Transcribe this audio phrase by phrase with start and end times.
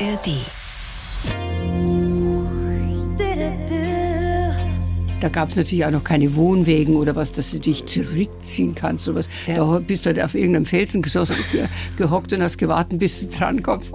[0.00, 0.30] ARD.
[5.20, 9.08] Da gab es natürlich auch noch keine Wohnwegen oder was, dass du dich zurückziehen kannst.
[9.08, 9.28] Oder was.
[9.48, 9.56] Ja.
[9.56, 11.02] Da bist du halt auf irgendeinem Felsen
[11.96, 13.92] gehockt und hast gewartet, bis du drankommst.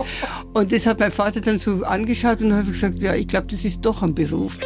[0.53, 3.63] Und das hat mein Vater dann so angeschaut und hat gesagt, ja, ich glaube, das
[3.63, 4.59] ist doch ein Beruf.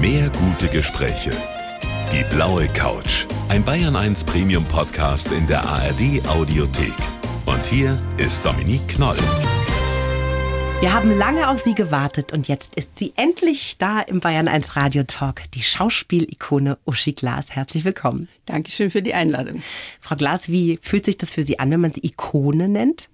[0.00, 1.32] Mehr gute Gespräche.
[2.12, 3.26] Die blaue Couch.
[3.50, 6.94] Ein Bayern 1 Premium Podcast in der ARD Audiothek.
[7.48, 9.16] Und hier ist Dominique Knoll.
[10.80, 14.76] Wir haben lange auf Sie gewartet und jetzt ist sie endlich da im Bayern 1
[14.76, 17.56] Radio Talk, die Schauspielikone Uschi Glas.
[17.56, 18.28] Herzlich willkommen.
[18.44, 19.62] Dankeschön für die Einladung.
[19.98, 23.08] Frau Glas, wie fühlt sich das für Sie an, wenn man sie Ikone nennt?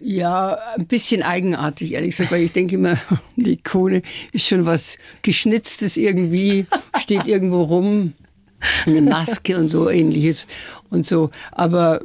[0.00, 2.98] Ja, ein bisschen eigenartig, ehrlich gesagt, weil ich denke immer,
[3.36, 4.02] die Ikone
[4.32, 6.66] ist schon was Geschnitztes irgendwie,
[6.98, 8.12] steht irgendwo rum,
[8.84, 10.46] eine Maske und so ähnliches
[10.90, 11.30] und so.
[11.52, 12.00] Aber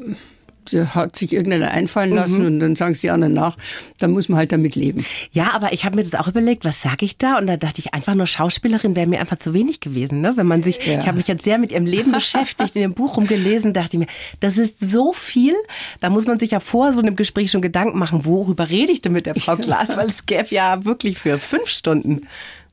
[0.73, 3.57] hat sich irgendeiner einfallen lassen und dann sagen es die anderen nach,
[3.99, 5.05] dann muss man halt damit leben.
[5.31, 7.37] Ja, aber ich habe mir das auch überlegt, was sage ich da?
[7.37, 10.21] Und da dachte ich, einfach nur Schauspielerin wäre mir einfach zu wenig gewesen.
[10.21, 10.33] Ne?
[10.35, 10.99] Wenn man sich, Ja.
[10.99, 13.99] ich habe mich jetzt sehr mit ihrem Leben beschäftigt, in dem Buch rumgelesen, dachte ich
[13.99, 14.07] mir,
[14.39, 15.53] das ist so viel.
[15.99, 19.01] Da muss man sich ja vor so einem Gespräch schon Gedanken machen, worüber rede ich
[19.01, 19.95] denn mit der Frau Glas?
[19.97, 22.27] Weil es gäbe ja wirklich für fünf Stunden.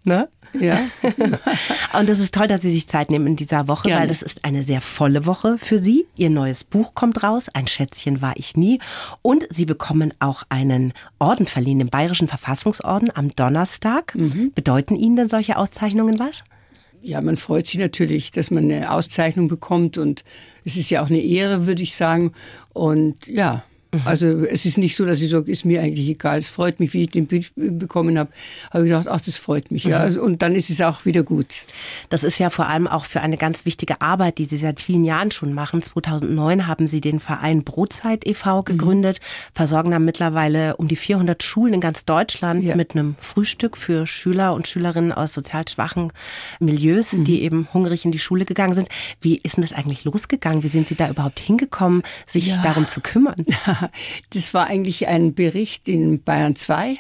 [0.04, 0.28] Ne?
[0.58, 0.80] Ja,
[1.98, 4.02] Und es ist toll, dass Sie sich Zeit nehmen in dieser Woche, Gerne.
[4.02, 6.06] weil das ist eine sehr volle Woche für Sie.
[6.16, 8.78] Ihr neues Buch kommt raus, Ein Schätzchen war ich nie.
[9.22, 14.14] Und Sie bekommen auch einen Orden verliehen, den Bayerischen Verfassungsorden am Donnerstag.
[14.14, 14.52] Mhm.
[14.54, 16.44] Bedeuten Ihnen denn solche Auszeichnungen was?
[17.02, 20.24] ja, man freut sich natürlich, dass man eine Auszeichnung bekommt und
[20.64, 22.32] es ist ja auch eine Ehre, würde ich sagen.
[22.72, 23.64] Und ja,
[24.04, 26.38] also es ist nicht so, dass ich sage, ist mir eigentlich egal.
[26.38, 28.30] Es freut mich, wie ich den Brief bekommen habe.
[28.70, 29.84] Habe ich gedacht, ach, das freut mich.
[29.84, 31.64] Ja, also, und dann ist es auch wieder gut.
[32.08, 35.04] Das ist ja vor allem auch für eine ganz wichtige Arbeit, die Sie seit vielen
[35.04, 35.82] Jahren schon machen.
[35.82, 38.62] 2009 haben Sie den Verein Brotzeit e.V.
[38.62, 39.20] gegründet,
[39.54, 42.76] versorgen da mittlerweile um die 400 Schulen in ganz Deutschland Ja.
[42.76, 46.12] mit einem Frühstück für Schüler und Schülerinnen aus sozial schwachen
[46.60, 48.88] Milieus, die eben hungrig in die Schule gegangen sind.
[49.20, 50.62] Wie ist denn das eigentlich losgegangen?
[50.62, 52.62] Wie sind Sie da überhaupt hingekommen, sich Ja.
[52.62, 53.44] darum zu kümmern?
[54.30, 56.96] Das war eigentlich ein Bericht in Bayern 2,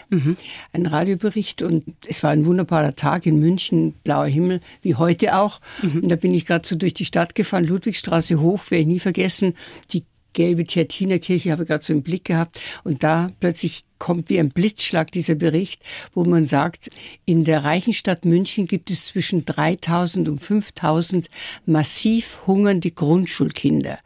[0.72, 1.62] ein Radiobericht.
[1.62, 5.60] Und es war ein wunderbarer Tag in München, blauer Himmel, wie heute auch.
[5.82, 9.00] Und da bin ich gerade so durch die Stadt gefahren, Ludwigstraße hoch, werde ich nie
[9.00, 9.54] vergessen,
[9.92, 12.60] die gelbe Theatinerkirche habe ich gerade so im Blick gehabt.
[12.84, 15.82] Und da plötzlich kommt wie ein Blitzschlag dieser Bericht,
[16.14, 16.90] wo man sagt,
[17.24, 21.28] in der reichen Stadt München gibt es zwischen 3000 und 5000
[21.66, 23.98] massiv hungernde Grundschulkinder.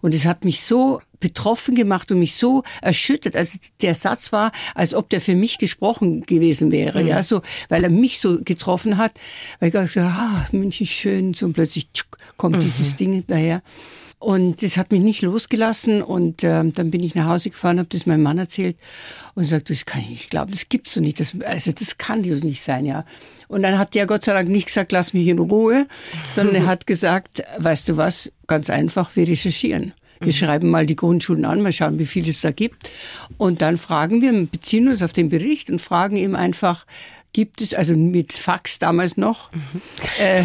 [0.00, 3.34] Und es hat mich so betroffen gemacht und mich so erschüttert.
[3.34, 7.40] Also der Satz war, als ob der für mich gesprochen gewesen wäre, ja, so,
[7.70, 9.12] weil er mich so getroffen hat,
[9.58, 13.24] weil ich gesagt habe, ah, München ist schön, so und plötzlich tschuk, kommt dieses Ding
[13.26, 13.62] daher.
[14.18, 17.88] Und das hat mich nicht losgelassen und ähm, dann bin ich nach Hause gefahren, habe
[17.90, 18.76] das meinem Mann erzählt
[19.34, 22.22] und sagt, das kann ich nicht glauben, das gibt's so nicht, das, also das kann
[22.22, 23.04] doch nicht sein, ja.
[23.48, 25.86] Und dann hat der Gott sei Dank nicht gesagt, lass mich in Ruhe,
[26.26, 29.94] sondern er hat gesagt, weißt du was, ganz einfach, wir recherchieren.
[30.24, 32.88] Wir schreiben mal die Grundschulen an, mal schauen, wie viel es da gibt.
[33.36, 36.86] Und dann fragen wir, beziehen uns auf den Bericht und fragen ihm einfach,
[37.34, 39.50] gibt es, also mit Fax damals noch,
[40.18, 40.44] äh,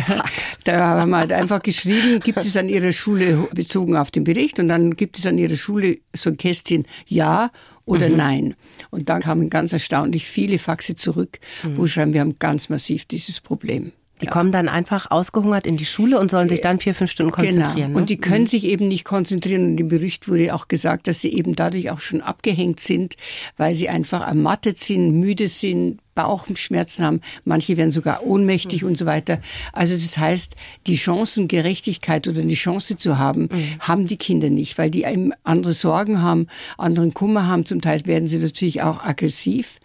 [0.66, 4.60] da haben wir halt einfach geschrieben, gibt es an Ihrer Schule, bezogen auf den Bericht,
[4.60, 7.52] und dann gibt es an Ihrer Schule so ein Kästchen Ja
[7.86, 8.56] oder Nein.
[8.90, 11.40] Und dann kamen ganz erstaunlich viele Faxe zurück,
[11.76, 13.92] wo schreiben, wir haben ganz massiv dieses Problem.
[14.22, 17.32] Die kommen dann einfach ausgehungert in die Schule und sollen sich dann vier, fünf Stunden
[17.32, 17.90] konzentrieren.
[17.90, 18.00] Genau.
[18.00, 19.66] Und die können sich eben nicht konzentrieren.
[19.66, 23.16] Und im Bericht wurde auch gesagt, dass sie eben dadurch auch schon abgehängt sind,
[23.58, 27.22] weil sie einfach ermattet sind, müde sind, Bauchschmerzen haben.
[27.46, 29.40] Manche werden sogar ohnmächtig und so weiter.
[29.72, 33.48] Also das heißt, die Chancengerechtigkeit oder die Chance zu haben,
[33.80, 36.48] haben die Kinder nicht, weil die eben andere Sorgen haben,
[36.78, 37.66] anderen Kummer haben.
[37.66, 39.80] Zum Teil werden sie natürlich auch aggressiv.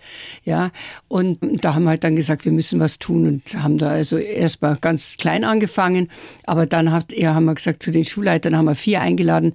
[0.44, 0.70] Ja,
[1.06, 4.16] und da haben wir halt dann gesagt, wir müssen was tun und haben da also
[4.16, 6.10] erstmal ganz klein angefangen.
[6.46, 9.54] Aber dann hat, ja, haben wir gesagt, zu den Schulleitern haben wir vier eingeladen.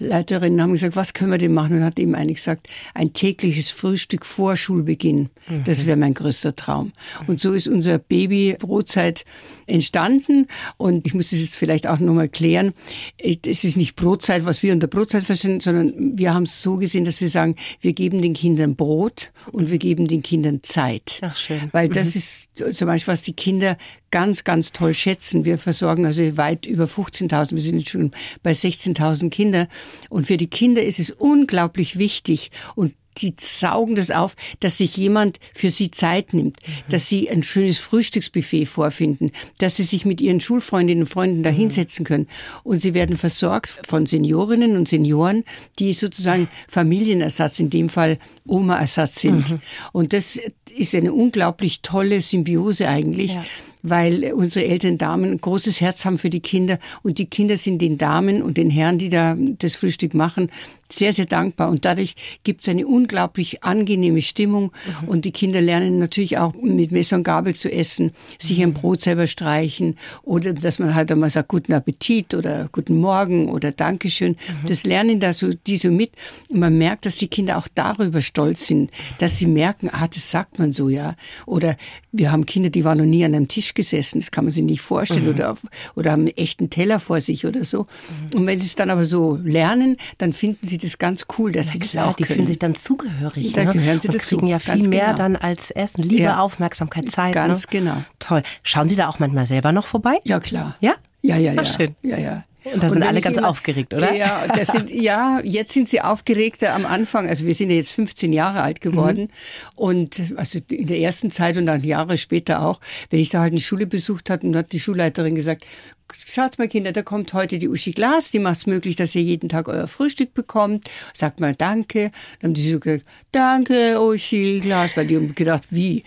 [0.00, 1.76] Leiterinnen haben gesagt, was können wir denn machen?
[1.76, 5.30] Und hat eben eine gesagt, ein tägliches Frühstück vor Schulbeginn.
[5.64, 6.92] Das wäre mein größter Traum.
[7.26, 9.24] Und so ist unser Baby Brotzeit
[9.66, 10.48] entstanden.
[10.76, 12.72] Und ich muss das jetzt vielleicht auch nochmal klären.
[13.18, 17.04] Es ist nicht Brotzeit, was wir unter Brotzeit verstehen, sondern wir haben es so gesehen,
[17.04, 21.20] dass wir sagen, wir geben den Kindern Brot und wir geben den Kindern Zeit.
[21.22, 21.68] Ach, schön.
[21.72, 23.76] Weil das ist zum Beispiel, was die Kinder
[24.10, 25.44] ganz, ganz toll schätzen.
[25.44, 28.12] Wir versorgen also weit über 15.000, wir sind jetzt schon
[28.42, 29.68] bei 16.000 Kinder.
[30.08, 34.96] Und für die Kinder ist es unglaublich wichtig und die saugen das auf, dass sich
[34.96, 36.72] jemand für sie Zeit nimmt, mhm.
[36.90, 41.50] dass sie ein schönes Frühstücksbuffet vorfinden, dass sie sich mit ihren Schulfreundinnen und Freunden da
[41.50, 41.56] mhm.
[41.56, 42.28] hinsetzen können.
[42.62, 45.44] Und sie werden versorgt von Seniorinnen und Senioren,
[45.78, 49.52] die sozusagen Familienersatz, in dem Fall Oma-Ersatz sind.
[49.52, 49.60] Mhm.
[49.92, 50.38] Und das
[50.76, 53.34] ist eine unglaublich tolle Symbiose eigentlich.
[53.34, 53.44] Ja
[53.88, 57.80] weil unsere älteren Damen ein großes Herz haben für die Kinder und die Kinder sind
[57.80, 60.50] den Damen und den Herren, die da das Frühstück machen,
[60.90, 61.70] sehr, sehr dankbar.
[61.70, 64.72] Und dadurch gibt es eine unglaublich angenehme Stimmung.
[65.02, 65.08] Mhm.
[65.08, 68.74] Und die Kinder lernen natürlich auch mit Messer und Gabel zu essen, sich ein mhm.
[68.74, 73.72] Brot selber streichen oder dass man halt einmal sagt, guten Appetit oder guten Morgen oder
[73.72, 74.32] Dankeschön.
[74.32, 74.68] Mhm.
[74.68, 76.12] Das lernen da so, die so mit.
[76.48, 80.30] Und man merkt, dass die Kinder auch darüber stolz sind, dass sie merken, ah, das
[80.30, 81.16] sagt man so, ja.
[81.46, 81.76] Oder
[82.12, 84.64] wir haben Kinder, die waren noch nie an einem Tisch gesessen, das kann man sich
[84.64, 85.30] nicht vorstellen, mhm.
[85.30, 85.56] oder,
[85.94, 87.86] oder haben einen echten Teller vor sich oder so.
[88.32, 88.40] Mhm.
[88.40, 91.66] Und wenn sie es dann aber so lernen, dann finden sie das ganz cool, dass
[91.66, 92.36] Na sie klar, das auch die können.
[92.36, 93.52] fühlen sich dann zugehörig.
[93.52, 93.72] Da ne?
[93.72, 94.36] gehören sie und dazu.
[94.36, 95.18] kriegen ja viel ganz mehr genau.
[95.18, 96.02] dann als Essen.
[96.02, 96.40] Liebe, ja.
[96.40, 97.34] Aufmerksamkeit, Zeit.
[97.34, 97.68] Ganz ne?
[97.70, 98.04] genau.
[98.18, 98.42] Toll.
[98.64, 100.18] Schauen Sie da auch manchmal selber noch vorbei?
[100.24, 100.76] Ja, klar.
[100.80, 100.94] Ja?
[101.22, 101.62] Ja, ja, ja.
[101.64, 101.94] Ach, schön.
[102.02, 102.44] Ja, ja.
[102.72, 104.12] Und da sind alle ganz immer, aufgeregt, oder?
[104.14, 107.28] Ja, das sind, ja, jetzt sind sie aufgeregter am Anfang.
[107.28, 109.22] Also wir sind ja jetzt 15 Jahre alt geworden.
[109.22, 109.28] Mhm.
[109.76, 112.80] Und also in der ersten Zeit und dann Jahre später auch,
[113.10, 115.66] wenn ich da halt eine Schule besucht hatte und hat die Schulleiterin gesagt,
[116.12, 119.22] schaut mal Kinder, da kommt heute die Uschi Glas, die macht es möglich, dass ihr
[119.22, 120.88] jeden Tag euer Frühstück bekommt.
[121.12, 122.10] Sagt mal Danke.
[122.40, 126.04] Dann haben die so gesagt, Danke Uschi Glas, weil die haben gedacht, wie?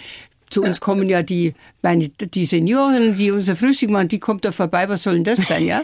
[0.49, 4.51] Zu uns kommen ja die, meine, die Senioren, die unser Frühstück machen, die kommt da
[4.51, 5.83] vorbei, was soll denn das sein, ja?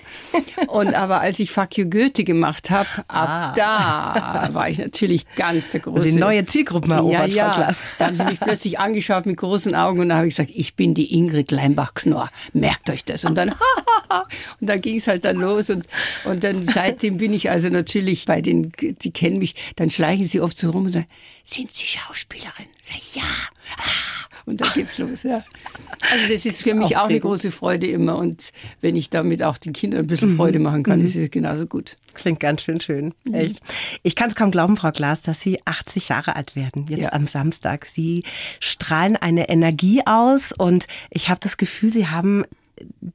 [0.68, 3.54] Und aber als ich Fuck you Goethe gemacht habe, ab ah.
[3.56, 6.10] da war ich natürlich ganz der große.
[6.10, 7.52] Die neue Zielgruppenerobert, ja, ja.
[7.52, 7.84] Frau Klaas.
[8.00, 10.76] Da haben sie mich plötzlich angeschaut mit großen Augen und da habe ich gesagt, ich
[10.76, 13.24] bin die Ingrid Leimbach-Knorr, merkt euch das.
[13.24, 13.50] Und dann,
[14.60, 15.86] und dann ging es halt dann los und,
[16.26, 20.42] und dann seitdem bin ich also natürlich bei den, die kennen mich, dann schleichen sie
[20.42, 21.08] oft so rum und sagen,
[21.44, 22.66] sind Sie Schauspielerin?
[22.82, 23.22] Sag ich, ja.
[23.78, 24.15] Ah
[24.46, 25.24] und dann geht's los.
[25.24, 25.44] Ja.
[26.12, 28.52] Also das ist für mich auch eine große Freude immer und
[28.82, 30.38] wenn ich damit auch den Kindern ein bisschen mhm.
[30.38, 31.06] Freude machen kann, mhm.
[31.06, 31.98] ist es genauso gut.
[32.14, 33.34] Klingt ganz schön schön, mhm.
[33.34, 33.62] echt.
[34.04, 37.14] Ich kann es kaum glauben, Frau Glas, dass Sie 80 Jahre alt werden, jetzt ja.
[37.14, 37.86] am Samstag.
[37.86, 38.24] Sie
[38.60, 42.44] strahlen eine Energie aus und ich habe das Gefühl, Sie haben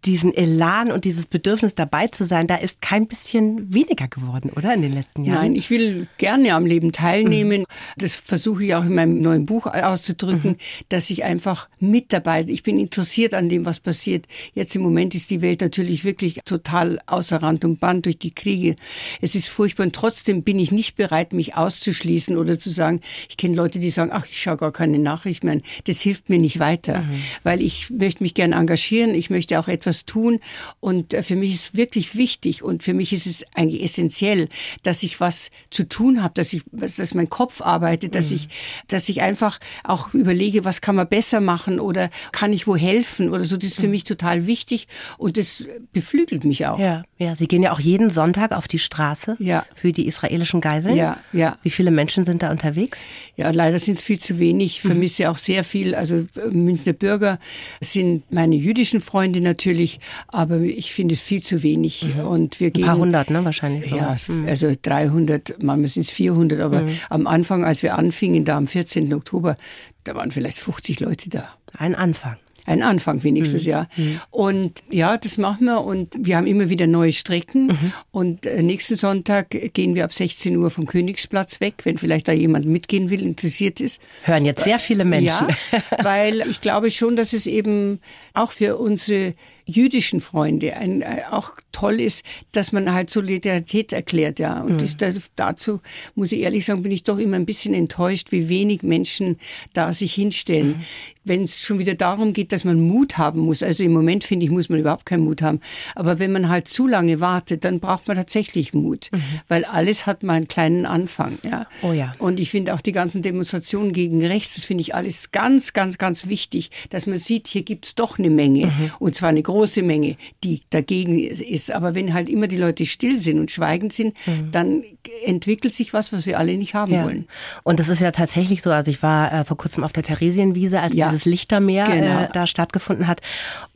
[0.05, 4.73] diesen Elan und dieses Bedürfnis dabei zu sein, da ist kein bisschen weniger geworden, oder
[4.75, 5.43] in den letzten Jahren?
[5.43, 7.63] Nein, ich will gerne am Leben teilnehmen.
[7.63, 7.67] Mhm.
[7.97, 10.57] Das versuche ich auch in meinem neuen Buch auszudrücken, mhm.
[10.89, 12.55] dass ich einfach mit dabei bin.
[12.55, 14.27] Ich bin interessiert an dem, was passiert.
[14.55, 18.35] Jetzt im Moment ist die Welt natürlich wirklich total außer Rand und Band durch die
[18.35, 18.77] Kriege.
[19.21, 23.37] Es ist furchtbar und trotzdem bin ich nicht bereit, mich auszuschließen oder zu sagen, ich
[23.37, 25.59] kenne Leute, die sagen, ach, ich schaue gar keine Nachricht mehr.
[25.85, 27.23] Das hilft mir nicht weiter, mhm.
[27.43, 29.15] weil ich möchte mich gerne engagieren.
[29.15, 30.41] Ich möchte möchte auch etwas tun.
[30.81, 34.49] Und äh, für mich ist wirklich wichtig und für mich ist es eigentlich essentiell,
[34.83, 38.37] dass ich was zu tun habe, dass ich, dass mein Kopf arbeitet, dass mhm.
[38.37, 38.49] ich,
[38.89, 43.31] dass ich einfach auch überlege, was kann man besser machen oder kann ich wo helfen
[43.31, 43.57] oder so.
[43.57, 43.93] Das ist für mhm.
[43.93, 44.87] mich total wichtig
[45.19, 46.79] und das beflügelt mich auch.
[46.79, 47.37] Ja, ja.
[47.37, 49.65] Sie gehen ja auch jeden Sonntag auf die Straße ja.
[49.75, 50.97] für die israelischen Geiseln.
[50.97, 51.57] Ja, ja.
[51.63, 53.01] Wie viele Menschen sind da unterwegs?
[53.37, 54.79] Ja, leider sind es viel zu wenig.
[54.79, 54.89] Ich mhm.
[54.91, 55.29] vermisse mhm.
[55.31, 55.95] auch sehr viel.
[55.95, 57.39] Also äh, Münchner Bürger
[57.81, 62.05] sind meine jüdischen Freunde Freunde natürlich, aber ich finde es viel zu wenig.
[62.15, 62.27] Mhm.
[62.27, 63.97] Und wir gehen, Ein paar hundert, ne, wahrscheinlich so.
[63.97, 64.47] Ja, mhm.
[64.47, 66.91] also 300, manchmal sind es 400, aber mhm.
[67.09, 69.13] am Anfang, als wir anfingen, da am 14.
[69.15, 69.57] Oktober,
[70.05, 71.49] da waren vielleicht 50 Leute da.
[71.77, 72.37] Ein Anfang.
[72.71, 73.69] Ein Anfang wenigstens, mhm.
[73.69, 73.89] ja.
[73.97, 74.21] Mhm.
[74.31, 77.67] Und ja, das machen wir und wir haben immer wieder neue Strecken.
[77.67, 77.93] Mhm.
[78.13, 82.33] Und äh, nächsten Sonntag gehen wir ab 16 Uhr vom Königsplatz weg, wenn vielleicht da
[82.33, 84.01] jemand mitgehen will, interessiert ist.
[84.23, 85.49] Hören jetzt sehr viele Menschen.
[85.49, 87.99] Ja, weil ich glaube schon, dass es eben
[88.35, 89.35] auch für unsere
[89.71, 94.61] jüdischen Freunde ein, äh, auch toll ist, dass man halt Solidarität erklärt, ja.
[94.61, 94.97] Und mhm.
[94.99, 95.81] das, dazu
[96.15, 99.39] muss ich ehrlich sagen, bin ich doch immer ein bisschen enttäuscht, wie wenig Menschen
[99.73, 100.69] da sich hinstellen.
[100.69, 100.85] Mhm.
[101.25, 103.63] Wenn es schon wieder darum geht, dass man Mut haben muss.
[103.63, 105.61] Also im Moment finde ich, muss man überhaupt keinen Mut haben.
[105.95, 109.11] Aber wenn man halt zu lange wartet, dann braucht man tatsächlich Mut.
[109.13, 109.23] Mhm.
[109.49, 111.67] Weil alles hat mal einen kleinen Anfang, ja.
[111.83, 112.15] Oh ja.
[112.19, 115.99] Und ich finde auch die ganzen Demonstrationen gegen rechts, das finde ich alles ganz, ganz,
[115.99, 118.67] ganz wichtig, dass man sieht, hier gibt es doch eine Menge.
[118.67, 118.91] Mhm.
[118.99, 121.71] Und zwar eine große Menge, die dagegen ist.
[121.71, 124.51] Aber wenn halt immer die Leute still sind und schweigend sind, mhm.
[124.53, 124.83] dann
[125.25, 127.05] entwickelt sich was, was wir alle nicht haben ja.
[127.05, 127.27] wollen.
[127.63, 128.71] Und das ist ja tatsächlich so.
[128.71, 131.10] Also ich war äh, vor kurzem auf der Theresienwiese, als ja.
[131.11, 132.21] Dieses Lichtermeer äh, genau.
[132.23, 133.21] äh, da stattgefunden hat.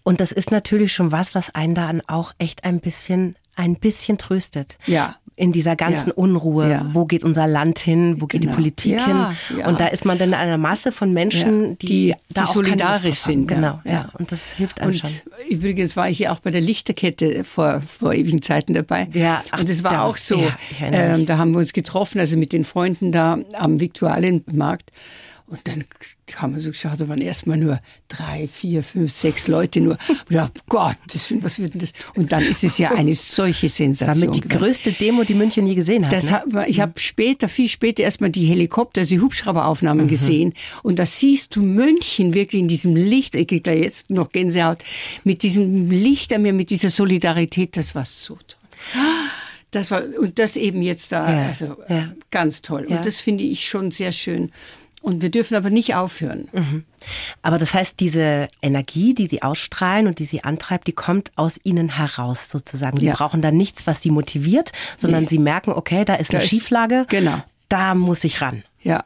[0.03, 4.19] Und das ist natürlich schon was, was einen da auch echt ein bisschen ein bisschen
[4.19, 4.79] tröstet.
[4.87, 5.14] Ja.
[5.37, 6.14] in dieser ganzen Ja.
[6.14, 6.71] Unruhe.
[6.71, 6.87] Ja.
[6.93, 8.21] Wo geht unser Land hin?
[8.21, 8.55] Wo geht die Genau.
[8.57, 9.64] Politik Ja, hin?
[9.64, 12.55] Und da ist man dann in einer Masse von Menschen, die, die- da die auch
[12.55, 13.49] solidarisch sind.
[13.49, 14.11] Genau, ja.
[14.17, 15.11] Und das hilft einem Und schon.
[15.50, 19.09] übrigens war ich ja auch bei der Lichterkette vor, vor ewigen Zeiten dabei.
[19.12, 20.41] Ja, ach, und es war da- auch so.
[20.81, 24.93] ähm, da haben wir uns getroffen, also mit den Freunden da am Viktualienmarkt.
[25.54, 25.84] Und dann
[26.34, 29.92] haben wir so geschaut, da waren erstmal nur drei, vier, fünf, sechs Leute nur.
[30.08, 30.96] Und ich dachte, Gott,
[31.42, 31.92] was wird denn das?
[32.16, 34.32] Und dann ist es ja eine solche Sensation.
[34.32, 36.12] Damit die größte Demo, die München je gesehen hat.
[36.12, 36.32] Das ne?
[36.32, 40.54] hat, ich habe später, viel später erstmal die Helikopter, also die Hubschrauberaufnahmen gesehen.
[40.82, 44.78] Und da siehst du München wirklich in diesem Licht, ich kriege gleich jetzt noch Gänsehaut,
[45.23, 48.58] mit diesem Licht an mir, mit dieser Solidarität, das war so toll.
[49.70, 52.12] Das war, und das eben jetzt da, Ja, also ja.
[52.30, 52.87] ganz toll.
[52.88, 52.96] Ja.
[52.96, 54.52] Und das finde ich schon sehr schön.
[55.04, 56.49] Und wir dürfen aber nicht aufhören.
[57.42, 61.61] Aber das heißt, diese Energie, die sie ausstrahlen und die sie antreibt, die kommt aus
[61.62, 62.99] ihnen heraus sozusagen.
[62.99, 63.12] Sie Ja.
[63.14, 65.28] brauchen dann nichts, was sie motiviert, sondern Nee.
[65.28, 67.04] sie merken, okay, da ist Da eine ist- Schieflage.
[67.11, 67.42] genau.
[67.68, 68.62] Da muss ich ran.
[68.85, 69.03] Ja,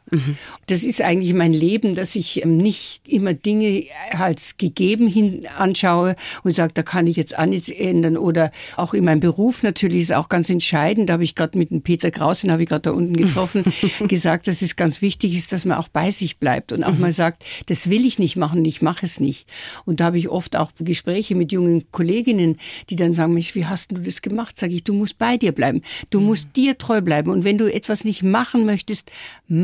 [0.67, 6.17] das ist eigentlich mein Leben, dass ich ähm, nicht immer Dinge als gegeben hin anschaue
[6.43, 8.17] und sage, da kann ich jetzt auch nichts ändern.
[8.17, 11.07] Oder auch in meinem Beruf natürlich ist auch ganz entscheidend.
[11.07, 13.63] Da habe ich gerade mit dem Peter Kraus, den habe ich gerade da unten getroffen,
[14.09, 17.13] gesagt, dass es ganz wichtig ist, dass man auch bei sich bleibt und auch mal
[17.13, 19.47] sagt, das will ich nicht machen, ich mache es nicht.
[19.85, 22.57] Und da habe ich oft auch Gespräche mit jungen Kolleginnen,
[22.89, 24.57] die dann sagen, Mensch, wie hast du das gemacht?
[24.57, 25.83] Sage ich, du musst bei dir bleiben.
[26.09, 27.31] Du musst dir treu bleiben.
[27.31, 29.09] Und wenn du etwas nicht machen möchtest,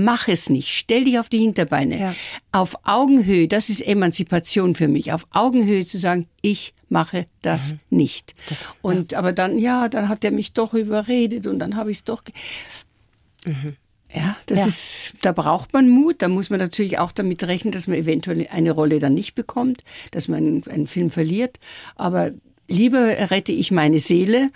[0.05, 0.69] mach es nicht.
[0.69, 1.99] Stell dich auf die Hinterbeine.
[1.99, 2.15] Ja.
[2.51, 5.11] Auf Augenhöhe, das ist Emanzipation für mich.
[5.11, 8.35] Auf Augenhöhe zu sagen, ich mache das nicht.
[8.81, 12.03] und aber dann, ja, dann hat er mich doch überredet und dann habe ich es
[12.05, 12.23] doch.
[12.23, 12.33] ge-
[14.13, 14.65] Ja, das Ja.
[14.67, 16.15] ist, da braucht man Mut.
[16.21, 19.83] Da muss man natürlich auch damit rechnen, dass man eventuell eine Rolle dann nicht bekommt,
[20.11, 21.59] dass man einen Film verliert.
[21.95, 22.31] Aber
[22.67, 24.51] lieber rette ich meine Seele,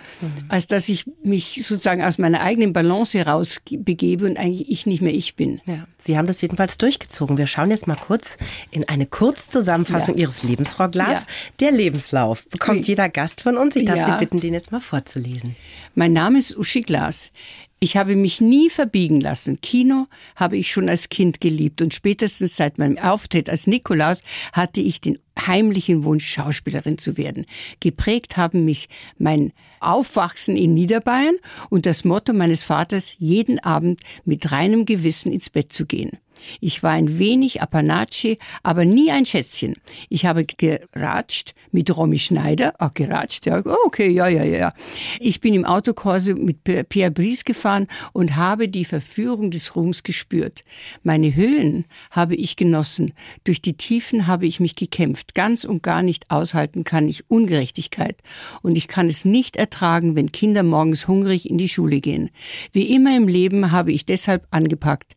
[0.48, 5.02] als dass ich mich sozusagen aus meiner eigenen Balance heraus begebe und eigentlich ich nicht
[5.02, 5.62] mehr ich bin.
[5.66, 7.38] Ja, Sie haben das jedenfalls durchgezogen.
[7.38, 8.38] Wir schauen jetzt mal kurz
[8.72, 10.22] in eine Kurzzusammenfassung Ja.
[10.22, 11.22] Ihres Lebens, Frau Glas.
[11.22, 11.28] Ja.
[11.60, 13.76] Der Lebenslauf bekommt jeder Gast von uns.
[13.76, 14.04] Ich darf.
[14.04, 15.56] Sie bitten, den jetzt mal vorzulesen.
[15.96, 17.32] Mein Name ist Uschi Glas.
[17.82, 19.62] Ich habe mich nie verbiegen lassen.
[19.62, 24.22] Kino habe ich schon als Kind geliebt und spätestens seit meinem Auftritt als Nikolaus
[24.52, 25.18] hatte ich den
[25.48, 27.46] heimlichen Wunsch, Schauspielerin zu werden.
[27.80, 31.36] Geprägt haben mich mein Aufwachsen in Niederbayern
[31.70, 36.12] und das Motto meines Vaters, jeden Abend mit reinem Gewissen ins Bett zu gehen.
[36.60, 39.76] Ich war ein wenig Apanatschi, aber nie ein Schätzchen.
[40.10, 42.74] Ich habe geratscht mit Romy Schneider.
[42.80, 44.74] Ah, geratscht, ja, okay, ja, ja, ja.
[45.20, 50.64] Ich bin im Autokorso mit Pierre Brice gefahren und habe die Verführung des Ruhms gespürt.
[51.04, 53.14] Meine Höhen habe ich genossen.
[53.44, 55.36] Durch die Tiefen habe ich mich gekämpft.
[55.36, 58.18] Ganz und gar nicht aushalten kann ich Ungerechtigkeit.
[58.62, 62.30] Und ich kann es nicht ertragen, wenn Kinder morgens hungrig in die Schule gehen.
[62.72, 65.16] Wie immer im Leben habe ich deshalb angepackt.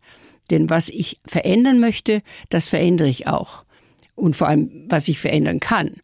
[0.50, 3.64] Denn was ich verändern möchte, das verändere ich auch.
[4.14, 5.96] Und vor allem, was ich verändern kann.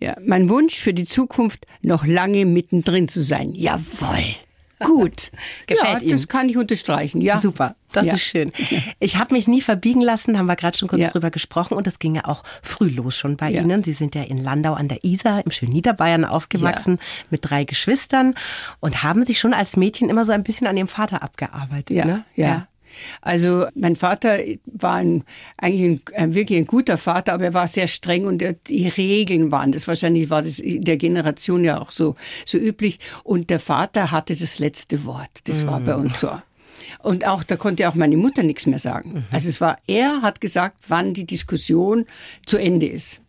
[0.00, 3.52] Ja, mein Wunsch für die Zukunft, noch lange mittendrin zu sein.
[3.54, 4.34] Jawohl.
[4.84, 5.30] Gut.
[5.68, 6.10] Gefällt ja, Ihnen?
[6.10, 7.20] das kann ich unterstreichen.
[7.20, 7.38] Ja.
[7.38, 8.14] Super, das Ja.
[8.14, 8.50] ist schön.
[8.98, 11.10] Ich habe mich nie verbiegen lassen, haben wir gerade schon kurz Ja.
[11.10, 13.62] drüber gesprochen und das ging ja auch früh los schon bei Ja.
[13.62, 13.84] Ihnen.
[13.84, 16.98] Sie sind ja in Landau an der Isar im schönen Niederbayern aufgewachsen
[17.30, 18.34] mit drei Geschwistern
[18.80, 21.96] und haben sich schon als Mädchen immer so ein bisschen an Ihrem Vater abgearbeitet.
[21.96, 22.24] Ja, ne?
[22.34, 22.66] ja.
[23.20, 25.24] Also mein Vater war ein,
[25.56, 28.88] eigentlich ein, ein, wirklich ein guter Vater, aber er war sehr streng und er, die
[28.88, 29.88] Regeln waren das.
[29.88, 32.98] Wahrscheinlich war das in der Generation ja auch so, so üblich.
[33.24, 35.30] Und der Vater hatte das letzte Wort.
[35.44, 36.30] Das war bei uns so.
[36.98, 39.24] Und auch, da konnte auch meine Mutter nichts mehr sagen.
[39.30, 42.06] Also es war, er hat gesagt, wann die Diskussion
[42.46, 43.21] zu Ende ist.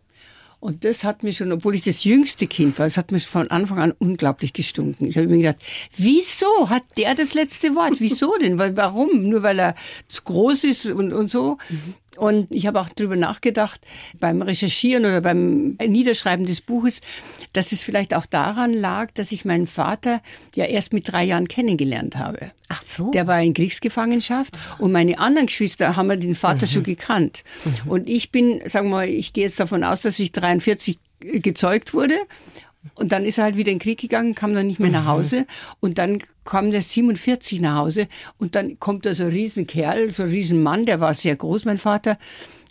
[0.64, 3.52] Und das hat mir schon, obwohl ich das jüngste Kind war, das hat mir von
[3.52, 5.06] Anfang an unglaublich gestunken.
[5.06, 5.58] Ich habe mir gedacht,
[5.98, 7.96] wieso hat der das letzte Wort?
[8.00, 8.58] Wieso denn?
[8.58, 9.28] Warum?
[9.28, 9.76] Nur weil er
[10.08, 11.58] zu groß ist und, und so?
[12.18, 13.82] Und ich habe auch darüber nachgedacht,
[14.20, 17.02] beim Recherchieren oder beim Niederschreiben des Buches,
[17.54, 20.22] dass es vielleicht auch daran lag, dass ich meinen Vater
[20.56, 22.52] ja erst mit drei Jahren kennengelernt habe.
[22.70, 23.12] Ach so.
[23.12, 27.44] Der war in Kriegsgefangenschaft und meine anderen Geschwister haben den Vater schon gekannt.
[27.86, 31.94] Und ich bin, sagen wir mal, ich gehe jetzt davon aus, dass ich 43 gezeugt
[31.94, 32.16] wurde.
[32.96, 35.06] Und dann ist er halt wieder in den Krieg gegangen, kam dann nicht mehr nach
[35.06, 35.46] Hause.
[35.80, 38.08] Und dann kam der 47 nach Hause.
[38.38, 41.78] Und dann kommt da so ein Riesenkerl, so ein Riesenmann, der war sehr groß, mein
[41.78, 42.18] Vater.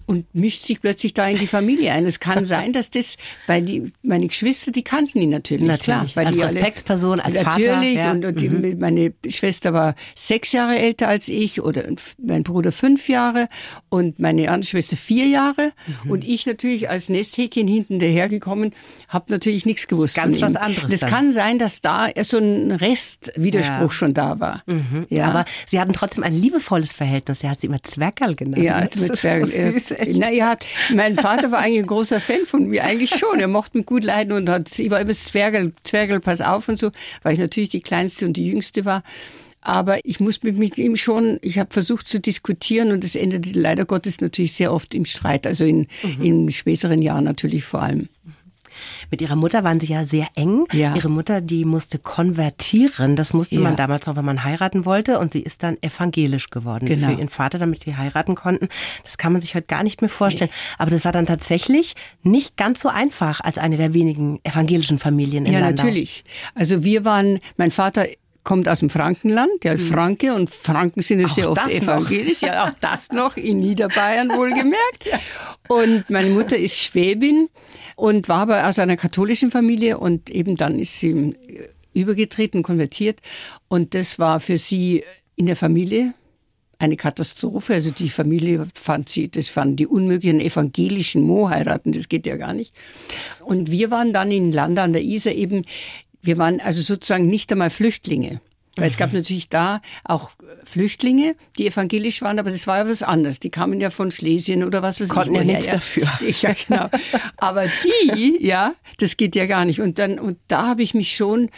[0.06, 2.06] Und mischt sich plötzlich da in die Familie ein.
[2.06, 3.16] Es kann sein, dass das,
[3.46, 5.84] weil die, meine Geschwister, die kannten ihn natürlich, natürlich.
[5.84, 6.06] klar.
[6.14, 7.76] Weil als die Respektsperson, als natürlich, Vater.
[7.76, 8.10] Natürlich, ja.
[8.12, 8.78] und, und die, mhm.
[8.78, 11.84] meine Schwester war sechs Jahre älter als ich oder
[12.18, 13.48] mein Bruder fünf Jahre
[13.88, 15.72] und meine andere Schwester vier Jahre
[16.04, 16.10] mhm.
[16.10, 18.72] und ich natürlich als Nesthäkchen hinten dahergekommen,
[19.08, 20.16] habe natürlich nichts gewusst.
[20.16, 20.90] Ganz was anderes.
[20.90, 21.10] Das dann.
[21.10, 23.90] kann sein, dass da so ein Restwiderspruch ja.
[23.90, 24.62] schon da war.
[24.66, 25.06] Mhm.
[25.08, 25.28] Ja.
[25.28, 27.42] Aber Sie hatten trotzdem ein liebevolles Verhältnis.
[27.42, 28.62] Er hat Sie immer Zwergerl genannt.
[28.62, 29.48] Ja, mit Zwergerl.
[29.48, 30.56] So süß, Na, ja,
[30.94, 33.40] mein Vater war eigentlich ein großer Fan von mir, eigentlich schon.
[33.40, 36.78] Er mochte mich gut leiden und hat, ich war immer Zwergerl, Zwergerl, pass auf und
[36.78, 36.90] so,
[37.22, 39.02] weil ich natürlich die kleinste und die jüngste war.
[39.60, 43.56] Aber ich muss mit, mit ihm schon, ich habe versucht zu diskutieren und es endete
[43.58, 46.22] leider Gottes natürlich sehr oft im Streit, also in, mhm.
[46.22, 48.08] in späteren Jahren natürlich vor allem.
[49.10, 50.64] Mit ihrer Mutter waren sie ja sehr eng.
[50.72, 50.94] Ja.
[50.94, 53.16] Ihre Mutter, die musste konvertieren.
[53.16, 53.60] Das musste Ja.
[53.62, 55.18] man damals noch, wenn man heiraten wollte.
[55.18, 57.08] Und sie ist dann evangelisch geworden Genau.
[57.08, 58.68] für ihren Vater, damit sie heiraten konnten.
[59.04, 60.50] Das kann man sich heute gar nicht mehr vorstellen.
[60.78, 65.46] Aber das war dann tatsächlich nicht ganz so einfach als eine der wenigen evangelischen Familien
[65.46, 65.82] in Ja, Landau.
[65.84, 66.24] natürlich.
[66.54, 68.06] Also wir waren, mein Vater
[68.44, 71.82] kommt aus dem Frankenland, der ist Franke und Franken sind ja Auch sehr oft das
[71.82, 72.08] noch.
[72.08, 72.40] evangelisch.
[72.40, 75.08] Ja, auch das noch, in Niederbayern wohlgemerkt.
[75.68, 77.48] Und meine Mutter ist Schwäbin
[77.96, 83.20] und war aber aus einer katholischen Familie und eben dann ist sie äh, übergetreten, konvertiert.
[83.68, 85.04] Und das war für sie
[85.36, 86.14] in der Familie
[86.78, 87.74] eine Katastrophe.
[87.74, 92.36] Also die Familie fand sie, das fanden die unmöglichen evangelischen Mo heiraten, das geht ja
[92.36, 92.72] gar nicht.
[93.40, 95.64] Und wir waren dann in Landau an der Isar eben,
[96.22, 98.40] wir waren also sozusagen nicht einmal Flüchtlinge.
[98.76, 100.30] Weil es gab natürlich da auch
[100.64, 103.38] Flüchtlinge, die evangelisch waren, aber das war ja was anderes.
[103.38, 105.40] Die kamen ja von Schlesien oder was weiß Konnten ich.
[105.40, 106.08] ja woher, nichts dafür.
[106.40, 106.88] Ja, genau.
[107.36, 109.82] Aber die, ja, das geht ja gar nicht.
[109.82, 111.50] Und dann, und da habe ich mich schon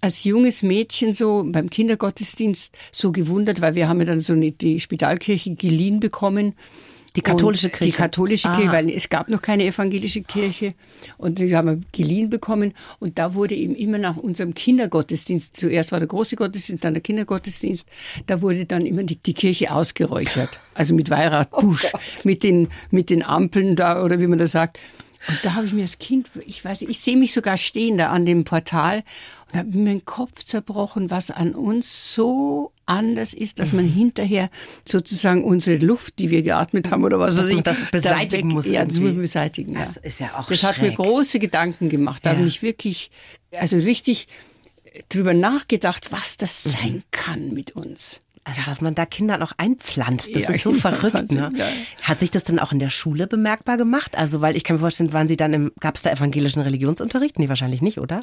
[0.00, 4.50] als junges Mädchen so beim Kindergottesdienst so gewundert, weil wir haben ja dann so eine,
[4.50, 6.54] die Spitalkirche geliehen bekommen.
[7.16, 7.84] Die katholische Kirche.
[7.84, 8.56] Die katholische Ah.
[8.56, 10.74] Kirche, weil es gab noch keine evangelische Kirche.
[11.16, 12.74] Und die haben wir geliehen bekommen.
[13.00, 17.02] Und da wurde eben immer nach unserem Kindergottesdienst, zuerst war der große Gottesdienst, dann der
[17.02, 17.86] Kindergottesdienst,
[18.26, 20.60] da wurde dann immer die, die Kirche ausgeräuchert.
[20.74, 21.86] Also mit Weihrauchbusch,
[22.24, 24.78] mit, den, mit den Ampeln da oder wie man das sagt.
[25.28, 28.10] Und da habe ich mir als Kind, ich weiß, ich sehe mich sogar stehen da
[28.10, 29.02] an dem Portal
[29.52, 33.76] und habe mir den Kopf zerbrochen, was an uns so anders ist, dass Mhm.
[33.76, 34.50] man hinterher
[34.86, 38.48] sozusagen unsere Luft, die wir geatmet haben oder was Dass weiß ich, das da beseitigen
[38.48, 39.74] muss Ja, das muss man beseitigen.
[39.74, 39.84] Ja.
[39.86, 40.96] Das ist ja auch Das hat mir schräg.
[40.96, 42.24] große Gedanken gemacht.
[42.26, 42.38] Da Ja.
[42.38, 43.10] habe ich wirklich,
[43.52, 44.28] also richtig
[45.08, 46.70] drüber nachgedacht, was das Mhm.
[46.70, 48.20] sein kann mit uns.
[48.44, 51.32] Also was man da Kindern auch einpflanzt, das Ja, ist so verrückt.
[51.32, 51.52] Ne?
[52.02, 54.16] Hat sich das dann auch in der Schule bemerkbar gemacht?
[54.16, 57.38] Also weil ich kann mir vorstellen, waren Sie dann im, gab es da evangelischen Religionsunterricht?
[57.40, 58.20] Nee, wahrscheinlich nicht, oder?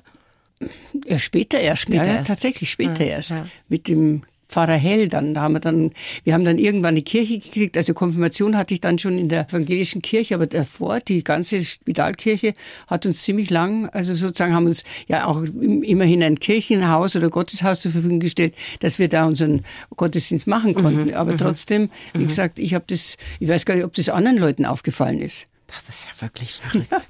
[1.07, 1.83] Ja, später erst.
[1.83, 2.27] Später ja, erst.
[2.27, 3.31] tatsächlich später Ja, erst.
[3.31, 3.45] ja.
[3.69, 5.33] Mit dem Pfarrer Hell dann.
[5.33, 5.91] Da haben wir dann,
[6.25, 7.75] wir haben dann irgendwann eine Kirche gekriegt.
[7.75, 12.53] Also Konfirmation hatte ich dann schon in der evangelischen Kirche, aber davor, die ganze Spitalkirche
[12.85, 17.31] hat uns ziemlich lang, also sozusagen haben uns ja auch im- immerhin ein Kirchenhaus oder
[17.31, 19.63] Gotteshaus zur Verfügung gestellt, dass wir da unseren
[19.95, 21.13] Gottesdienst machen konnten.
[21.15, 24.65] aber trotzdem, wie gesagt, ich habe das, ich weiß gar nicht, ob das anderen Leuten
[24.65, 25.47] aufgefallen ist.
[25.73, 27.07] Das ist ja wirklich verrückt.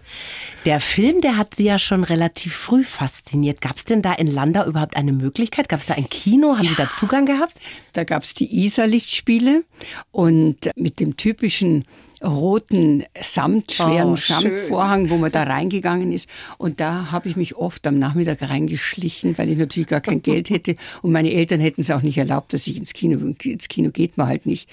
[0.66, 3.60] Der Film, der hat Sie ja schon relativ früh fasziniert.
[3.60, 5.68] Gab es denn da in Landau überhaupt eine Möglichkeit?
[5.68, 6.58] Gab es da ein Kino?
[6.58, 7.60] Haben Sie da Zugang gehabt?
[7.92, 9.66] Da gab es die Isar-Lichtspiele
[10.12, 11.86] und mit dem typischen
[12.24, 14.16] roten Samt, schweren Oh.
[14.16, 16.28] Samtvorhang, wo man da reingegangen ist.
[16.58, 20.50] Und da habe ich mich oft am Nachmittag reingeschlichen, weil ich natürlich gar kein Geld
[20.50, 20.76] hätte.
[21.02, 24.18] Und meine Eltern hätten es auch nicht erlaubt, dass ich ins Kino, ins Kino geht
[24.18, 24.70] man halt nicht.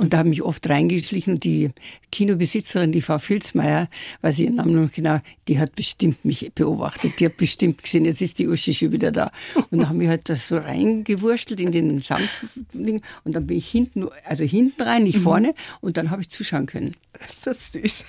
[0.00, 1.70] Und da habe ich mich oft reingeschlichen und die
[2.12, 3.88] Kinobesitzerin, die Frau Filzmeier,
[4.22, 7.20] weiß ich ihren Namen noch genau, die hat bestimmt mich beobachtet.
[7.20, 9.30] Die hat bestimmt gesehen, jetzt ist die Uschi schon wieder da.
[9.70, 13.68] Und dann haben wir halt das so reingewurstelt in den Samtding und dann bin ich
[13.68, 16.79] hinten, also hinten rein, nicht vorne und dann habe ich zuschauen können.
[17.12, 18.04] Das ist süß.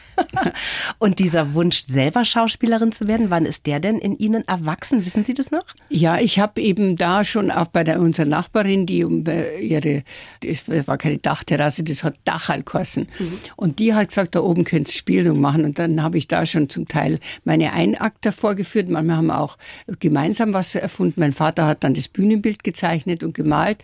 [1.00, 5.06] Und dieser Wunsch, selber Schauspielerin zu werden, wann ist der denn in Ihnen erwachsen?
[5.06, 5.66] Wissen Sie das noch?
[5.90, 10.04] Ja, ich habe eben da schon auch bei der, unserer Nachbarin, die um äh, ihre,
[10.42, 13.08] das war keine Dachterrasse, das hat Dachal geheißen.
[13.56, 15.66] Und die hat gesagt, da oben könnt's Spielung machen.
[15.66, 18.88] Und dann habe ich da schon zum Teil meine Einakter vorgeführt.
[18.88, 19.58] Manchmal haben wir auch
[20.00, 21.20] gemeinsam was erfunden.
[21.20, 23.80] Mein Vater hat dann das Bühnenbild gezeichnet und gemalt.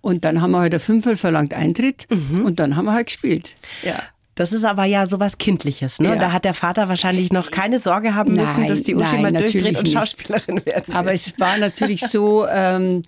[0.00, 3.54] Und dann haben wir halt ein Fünferl verlangt Eintritt und dann haben wir halt gespielt.
[3.82, 4.02] Ja.
[4.34, 6.08] Das ist aber ja sowas Kindliches, ne?
[6.08, 6.16] Ja.
[6.16, 9.22] Da hat der Vater wahrscheinlich noch keine Sorge haben müssen, Nein, dass die Uschi nein,
[9.22, 9.88] mal durchdreht und.
[9.88, 10.94] Schauspielerin werden.
[10.94, 13.02] Aber es war natürlich so, ähm,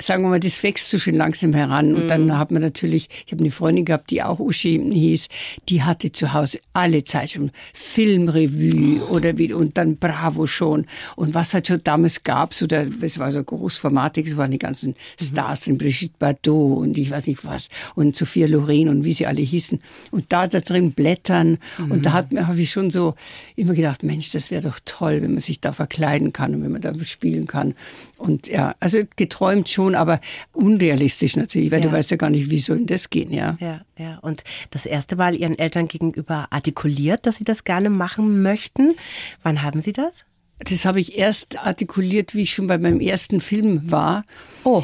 [0.00, 1.94] sagen wir mal, das wächst so schön langsam heran.
[1.94, 2.38] Und dann mhm.
[2.38, 5.28] hat man natürlich, ich habe eine Freundin gehabt, die auch Uschi hieß,
[5.68, 9.14] die hatte zu Hause alle Zeit schon Filmrevue oh.
[9.14, 10.86] oder wie, und dann Bravo schon.
[11.16, 14.58] Und was halt schon damals gab, so der, es war so großformatig, es waren die
[14.58, 15.24] ganzen mhm.
[15.24, 19.26] Stars drin, Brigitte Bardot und ich weiß nicht was, und Sophia Loren und wie sie
[19.26, 19.80] alle hießen.
[20.10, 21.58] Und da, da drin blättern.
[21.78, 21.90] Mhm.
[21.90, 22.46] Und da mhm.
[22.46, 23.14] habe ich schon so
[23.54, 26.72] immer gedacht, Mensch, das wäre doch toll, wenn man sich da verkleiden kann und wenn
[26.72, 27.74] man da spielen kann.
[28.16, 30.20] Und ja, also geträumt schon aber
[30.52, 31.86] unrealistisch natürlich, weil ja.
[31.88, 33.56] du weißt ja gar nicht, wie soll das gehen, ja.
[33.60, 34.18] Ja, ja.
[34.18, 38.94] Und das erste Mal Ihren Eltern gegenüber artikuliert, dass Sie das gerne machen möchten.
[39.42, 40.24] Wann haben Sie das?
[40.58, 44.24] Das habe ich erst artikuliert, wie ich schon bei meinem ersten Film war.
[44.66, 44.82] Oh,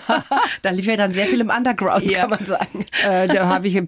[0.62, 2.20] da lief ja dann sehr viel im Underground, ja.
[2.20, 2.86] kann man sagen.
[3.06, 3.78] Äh, da habe ich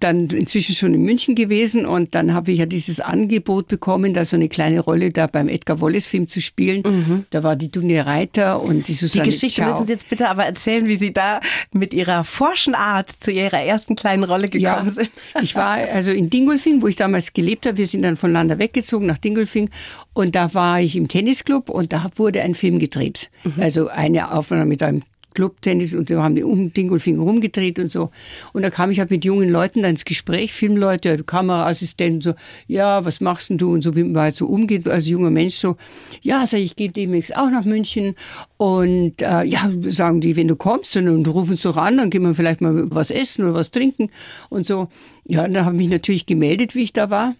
[0.00, 4.24] dann inzwischen schon in München gewesen und dann habe ich ja dieses Angebot bekommen, da
[4.24, 6.82] so eine kleine Rolle da beim Edgar Wallace Film zu spielen.
[6.84, 7.24] Mhm.
[7.30, 9.68] Da war die Dunja Reiter und die Susanne Die Geschichte Ciao.
[9.68, 13.60] müssen Sie jetzt bitte aber erzählen, wie Sie da mit Ihrer forschen Art zu Ihrer
[13.60, 14.90] ersten kleinen Rolle gekommen ja.
[14.90, 15.12] sind.
[15.42, 17.76] Ich war also in Dingolfing, wo ich damals gelebt habe.
[17.76, 19.70] Wir sind dann voneinander weggezogen nach Dingolfing
[20.14, 23.30] und da war ich im Tennisclub und da wurde ein Film gedreht.
[23.44, 23.62] Mhm.
[23.62, 25.02] Also eine Aufnahme mit einem
[25.34, 28.10] Clubtennis und wir haben die um Dingolfing rumgedreht und so.
[28.52, 32.34] Und da kam ich halt mit jungen Leuten dann ins Gespräch, Filmleute, Kameraassistenten, so,
[32.66, 33.72] ja, was machst denn du?
[33.72, 35.76] Und so, wie man halt so umgeht als junger Mensch, so,
[36.22, 38.14] ja, sag ich, ich gehe demnächst auch nach München
[38.56, 42.10] und äh, ja, sagen die, wenn du kommst und, und rufen uns doch an, dann
[42.10, 44.10] gehen wir vielleicht mal was essen oder was trinken
[44.48, 44.88] und so.
[45.26, 47.34] Ja, und dann habe ich mich natürlich gemeldet, wie ich da war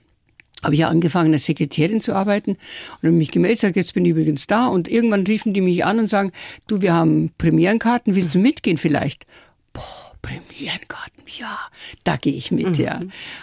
[0.63, 4.13] habe ich angefangen, als Sekretärin zu arbeiten und habe mich gemeldet, sage, jetzt bin ich
[4.13, 4.67] übrigens da.
[4.67, 6.33] Und irgendwann riefen die mich an und sagen,
[6.67, 9.27] du, wir haben Premierenkarten, willst du mitgehen vielleicht?
[9.73, 11.59] Boah, Premierenkarten, ja,
[12.05, 12.85] da gehe ich mit, mhm.
[12.85, 13.01] ja.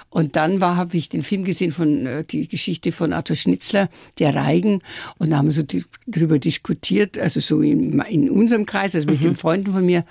[0.10, 3.90] Und dann war, habe ich den Film gesehen von äh, die Geschichte von Arthur Schnitzler,
[4.18, 4.82] der Reigen,
[5.18, 9.08] und da haben wir so die, darüber diskutiert, also so in, in unserem Kreis, also
[9.08, 9.24] mit mhm.
[9.24, 10.06] den Freunden von mir.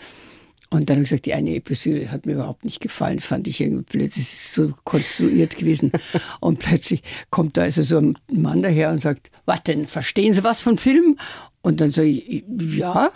[0.70, 3.61] Und dann habe ich gesagt, die eine Episode hat mir überhaupt nicht gefallen, fand ich
[3.61, 4.11] irgendwie blöd.
[4.11, 5.92] Es ist so konstruiert gewesen.
[6.40, 10.44] und plötzlich kommt da also so ein Mann daher und sagt, was denn, verstehen Sie
[10.44, 11.16] was von Film?
[11.62, 12.44] Und dann sage ich,
[12.76, 13.11] ja.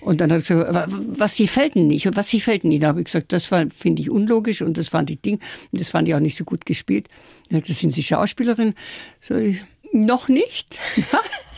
[0.00, 2.06] Und dann hat er gesagt, was gefällt denn nicht?
[2.06, 2.82] Und was gefällt denn nicht?
[2.82, 5.40] Da habe ich gesagt, das finde ich unlogisch und das fand ich Ding.
[5.72, 7.08] Und das fand ich auch nicht so gut gespielt.
[7.50, 8.74] Er sagt, sind Sie Schauspielerin?
[9.20, 9.58] Sag ich,
[9.92, 10.78] noch nicht.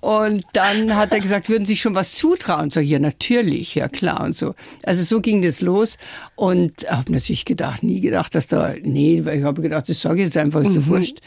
[0.00, 2.68] Und dann hat er gesagt, würden Sie schon was zutrauen?
[2.70, 4.54] So, ja, natürlich, ja klar und so.
[4.82, 5.96] Also so ging das los
[6.36, 10.20] und habe natürlich gedacht, nie gedacht, dass da, nee, weil ich habe gedacht, das sage
[10.20, 10.88] ich jetzt einfach, ist so mhm.
[10.88, 11.20] wurscht.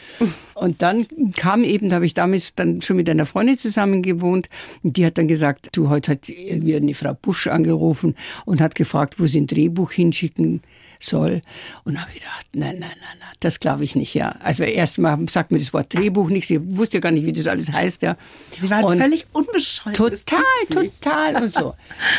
[0.54, 4.48] Und dann kam eben, da habe ich damals dann schon mit einer Freundin zusammen gewohnt
[4.84, 8.14] und die hat dann gesagt, du, heute hat irgendwie eine Frau Busch angerufen
[8.44, 10.62] und hat gefragt, wo sie ein Drehbuch hinschicken
[11.04, 11.40] soll.
[11.84, 14.34] Und habe ich gedacht, nein, nein, nein, nein, das glaube ich nicht, ja.
[14.42, 17.46] Also erstmal sagt mir das Wort Drehbuch nichts, ich wusste ja gar nicht, wie das
[17.46, 18.16] alles heißt, ja.
[18.58, 19.96] Sie waren und völlig unbescheuert.
[19.96, 21.74] Total, total und so.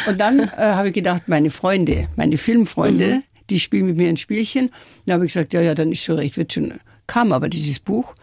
[0.07, 3.23] Und dann äh, habe ich gedacht, meine Freunde, meine Filmfreunde, mhm.
[3.49, 4.71] die spielen mit mir ein Spielchen.
[5.05, 6.73] Dann habe ich gesagt, ja, ja, dann ist schon recht, wird schon.
[7.07, 8.13] Kam aber dieses Buch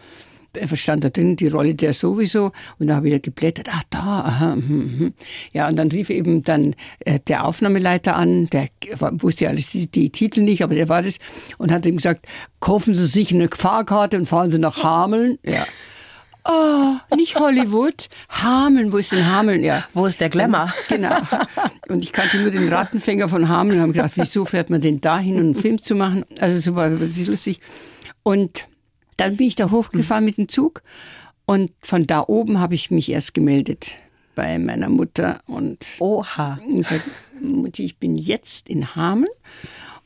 [0.75, 2.51] stand da drin, die Rolle der sowieso.
[2.79, 5.11] Und da habe ich wieder geblättert, ach da, aha, mh, mh.
[5.53, 8.69] Ja, und dann rief eben dann äh, der Aufnahmeleiter an, der
[9.11, 11.19] wusste ja alles die, die, Titel nicht, aber der war das,
[11.57, 12.25] und hat ihm gesagt,
[12.59, 15.37] kaufen Sie sich eine Fahrkarte und fahren Sie nach Hameln.
[15.43, 15.65] Ja.
[16.49, 18.07] Oh, nicht Hollywood.
[18.29, 19.63] Hameln, wo ist denn Hameln?
[19.63, 19.85] Ja.
[19.93, 20.73] Wo ist der Glamour?
[20.87, 21.15] Genau.
[21.89, 25.01] Und ich kannte nur den Rattenfänger von Hameln und habe gedacht, wieso fährt man denn
[25.01, 26.23] dahin, um einen Film zu machen?
[26.39, 27.59] Also so war das ist lustig.
[28.23, 28.67] Und
[29.17, 30.81] dann bin ich da hochgefahren mit dem Zug
[31.45, 33.95] und von da oben habe ich mich erst gemeldet
[34.35, 36.59] bei meiner Mutter und Oha.
[36.67, 37.03] gesagt,
[37.41, 39.31] Mutti, ich bin jetzt in Hameln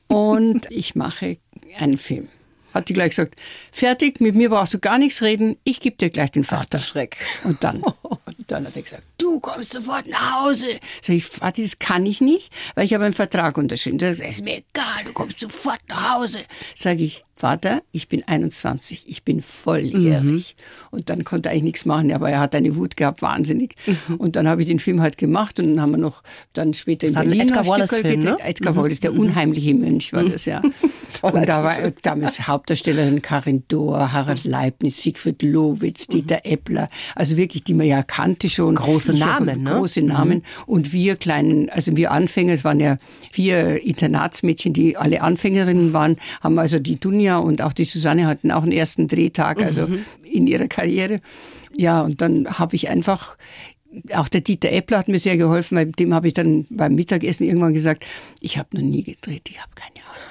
[0.08, 1.38] und ich mache
[1.78, 2.30] einen Film.
[2.74, 3.36] Hat die gleich gesagt,
[3.72, 6.80] fertig, mit mir brauchst du gar nichts reden, ich gebe dir gleich den Vater.
[6.82, 7.18] Ach, Schreck.
[7.44, 10.68] Und dann, und dann hat er gesagt, du kommst sofort nach Hause.
[11.02, 13.98] Sag ich, Vati, das kann ich nicht, weil ich habe einen Vertrag unterschrieben.
[13.98, 16.40] Das ist mir egal, du kommst sofort nach Hause.
[16.76, 20.56] Sag ich, Vater, ich bin 21, ich bin volljährig.
[20.56, 20.88] Mhm.
[20.92, 23.74] Und dann konnte er eigentlich nichts machen, aber er hat eine Wut gehabt, wahnsinnig.
[23.88, 24.18] Mhm.
[24.18, 26.22] Und dann habe ich den Film halt gemacht und dann haben wir noch
[26.54, 28.38] dann später in Berlin Edgar Wallace Film, ne?
[28.44, 28.78] Edgar mhm.
[28.78, 29.22] Wallace, der mhm.
[29.22, 30.62] unheimliche Mönch war das ja.
[31.24, 36.14] und da war damals Hauptdarstellerin Karin Dohr, Harald Leibniz, Siegfried Lowitz, mhm.
[36.14, 38.76] Dieter Eppler, also wirklich, die man ja kannte schon.
[38.76, 39.72] Große Namen, ne?
[39.72, 40.40] Große Namen.
[40.40, 40.44] Mhm.
[40.66, 42.98] Und wir kleinen, also wir Anfänger, es waren ja
[43.32, 48.52] vier Internatsmädchen, die alle Anfängerinnen waren, haben also die Dunja und auch die Susanne hatten
[48.52, 50.00] auch einen ersten Drehtag, also mhm.
[50.24, 51.22] in ihrer Karriere.
[51.76, 53.38] Ja, und dann habe ich einfach
[54.14, 57.46] auch der Dieter Eppler hat mir sehr geholfen, weil dem habe ich dann beim Mittagessen
[57.46, 58.06] irgendwann gesagt,
[58.40, 60.31] ich habe noch nie gedreht, ich habe keine Ahnung.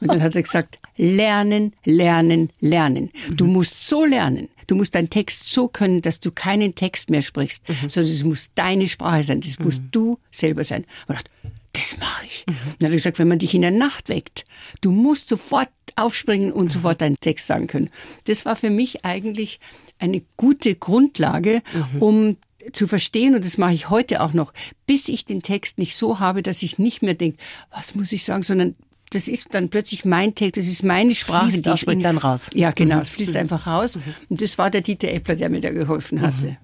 [0.00, 3.10] Und dann hat er gesagt, lernen, lernen, lernen.
[3.30, 3.54] Du mhm.
[3.54, 7.68] musst so lernen, du musst deinen Text so können, dass du keinen Text mehr sprichst,
[7.68, 7.88] mhm.
[7.88, 9.64] sondern es muss deine Sprache sein, das mhm.
[9.64, 10.84] musst du selber sein.
[11.06, 11.30] Und ich dachte,
[11.72, 12.44] das mache ich.
[12.46, 12.54] Mhm.
[12.78, 14.44] Dann hat er gesagt, wenn man dich in der Nacht weckt,
[14.80, 17.90] du musst sofort aufspringen und sofort deinen Text sagen können.
[18.24, 19.58] Das war für mich eigentlich
[19.98, 22.02] eine gute Grundlage, mhm.
[22.02, 22.36] um
[22.72, 24.52] zu verstehen, und das mache ich heute auch noch,
[24.86, 27.38] bis ich den Text nicht so habe, dass ich nicht mehr denke,
[27.70, 28.74] was muss ich sagen, sondern
[29.10, 31.50] das ist dann plötzlich mein Text, das ist meine Sprache.
[31.50, 32.50] Fließt aus ihm dann raus.
[32.54, 33.02] Ja, genau, mhm.
[33.02, 33.40] es fließt mhm.
[33.40, 33.96] einfach raus.
[33.96, 34.14] Mhm.
[34.28, 36.46] Und das war der Dieter Eppler, der mir da geholfen hatte.
[36.46, 36.56] Mhm.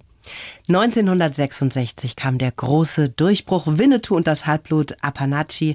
[0.69, 5.75] 1966 kam der große Durchbruch Winnetou und das Halbblut Apanachi.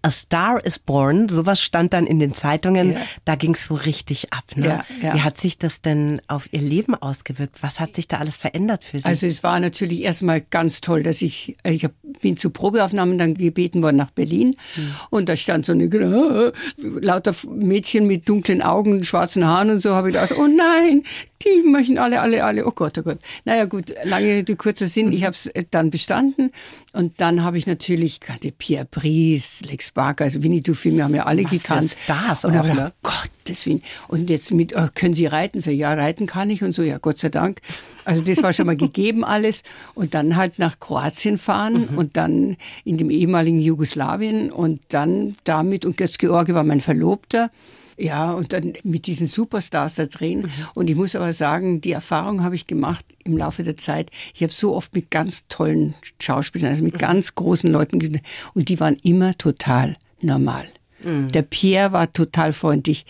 [0.00, 2.92] A Star is Born, sowas stand dann in den Zeitungen.
[2.92, 3.00] Ja.
[3.24, 4.44] Da ging es so richtig ab.
[4.54, 4.66] Ne?
[4.66, 5.14] Ja, ja.
[5.14, 7.62] Wie hat sich das denn auf Ihr Leben ausgewirkt?
[7.62, 9.04] Was hat sich da alles verändert für Sie?
[9.04, 11.88] Also es war natürlich erstmal ganz toll, dass ich, ich
[12.22, 14.94] bin zu Probeaufnahmen dann gebeten worden nach Berlin mhm.
[15.10, 19.94] und da stand so eine äh, lauter Mädchen mit dunklen Augen, schwarzen Haaren und so,
[19.96, 21.02] habe ich gedacht, oh nein,
[21.42, 23.18] die möchten alle, alle, alle, oh Gott, oh Gott.
[23.44, 26.52] Naja gut, lange, kurzer Sinn, ich habe es dann bestanden
[26.92, 31.44] und dann habe ich natürlich gerade Pierre Brice, Lex Barker, also Winnetou-Filme haben ja alle
[31.44, 31.90] Was gekannt.
[31.90, 32.70] Für Stars und auch, ne?
[32.70, 33.82] gedacht, Gott, deswegen.
[34.08, 35.60] Und jetzt mit, oh, können Sie reiten?
[35.60, 37.60] So, ja, reiten kann ich und so, ja, Gott sei Dank.
[38.04, 39.62] Also das war schon mal gegeben alles.
[39.94, 41.98] Und dann halt nach Kroatien fahren mhm.
[41.98, 47.50] und dann in dem ehemaligen Jugoslawien und dann damit, und Götz George war mein Verlobter.
[47.98, 50.42] Ja, und dann mit diesen Superstars da drehen.
[50.42, 50.50] Mhm.
[50.74, 54.10] Und ich muss aber sagen, die Erfahrung habe ich gemacht im Laufe der Zeit.
[54.34, 56.98] Ich habe so oft mit ganz tollen Schauspielern, also mit mhm.
[56.98, 58.20] ganz großen Leuten.
[58.54, 60.66] Und die waren immer total normal.
[61.02, 61.30] Mhm.
[61.32, 63.04] Der Pierre war total freundlich.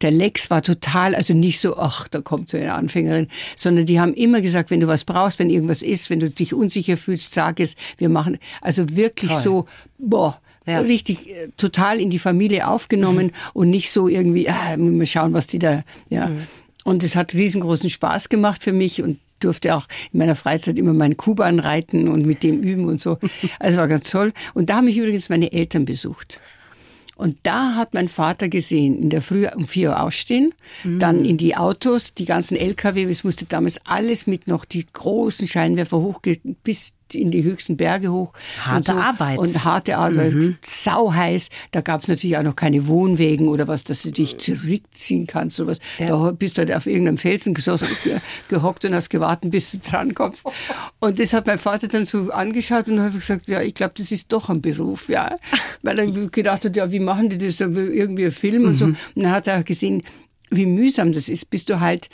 [0.00, 4.00] Der Lex war total, also nicht so, ach, da kommt so eine Anfängerin, sondern die
[4.00, 7.34] haben immer gesagt, wenn du was brauchst, wenn irgendwas ist, wenn du dich unsicher fühlst,
[7.34, 9.40] sag es, wir machen, also wirklich Toll.
[9.40, 9.66] so,
[9.98, 10.80] boah, ja.
[10.80, 13.32] richtig äh, total in die Familie aufgenommen mhm.
[13.52, 16.28] und nicht so irgendwie, ah, mal schauen, was die da, ja.
[16.28, 16.46] Mhm.
[16.84, 20.92] Und es hat riesengroßen Spaß gemacht für mich und durfte auch in meiner Freizeit immer
[20.92, 23.18] meinen Kuban reiten und mit dem üben und so.
[23.58, 24.32] Also war ganz toll.
[24.54, 26.40] Und da haben mich übrigens meine Eltern besucht.
[27.16, 30.98] Und da hat mein Vater gesehen, in der Früh um vier Uhr aufstehen, mhm.
[30.98, 35.46] dann in die Autos, die ganzen LKW, es musste damals alles mit noch die großen
[35.46, 36.20] Scheinwerfer hoch
[36.64, 38.32] bis in die höchsten Berge hoch.
[38.60, 39.02] Harte und so.
[39.02, 39.38] Arbeit.
[39.38, 40.56] Und harte Arbeit, mhm.
[40.62, 41.48] sau heiß.
[41.70, 45.60] Da gab es natürlich auch noch keine Wohnwegen oder was, dass du dich zurückziehen kannst
[45.60, 45.78] oder was.
[45.98, 46.06] Ja.
[46.06, 47.88] Da bist du halt auf irgendeinem Felsen gesossen,
[48.48, 50.44] gehockt und hast gewartet, bis du drankommst.
[51.00, 54.12] Und das hat mein Vater dann so angeschaut und hat gesagt, ja, ich glaube, das
[54.12, 55.36] ist doch ein Beruf, ja.
[55.82, 57.60] Weil er gedacht hat, ja, wie machen die das?
[57.60, 58.68] Irgendwie ein Film mhm.
[58.68, 58.86] und so.
[58.86, 58.96] Mhm.
[59.14, 60.02] Und dann hat er gesehen,
[60.50, 62.08] wie mühsam das ist, bis du halt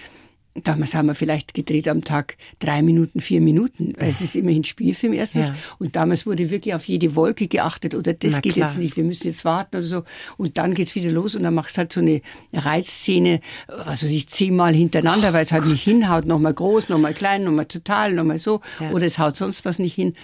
[0.65, 3.95] Damals haben wir vielleicht gedreht am Tag drei Minuten, vier Minuten.
[3.97, 5.49] Weil es ist immerhin Spielfilm erstens.
[5.49, 5.55] Ja.
[5.79, 8.69] Und damals wurde wirklich auf jede Wolke geachtet oder das Na geht klar.
[8.69, 10.05] jetzt nicht, wir müssen jetzt warten oder so.
[10.37, 12.21] Und dann geht's wieder los und dann machst du halt so eine
[12.53, 15.73] Reizszene, also sich zehnmal hintereinander, oh weil es halt Gott.
[15.73, 16.27] nicht hinhaut.
[16.27, 18.61] Nochmal groß, nochmal klein, nochmal total, nochmal so.
[18.81, 18.91] Ja.
[18.91, 20.15] Oder es haut sonst was nicht hin.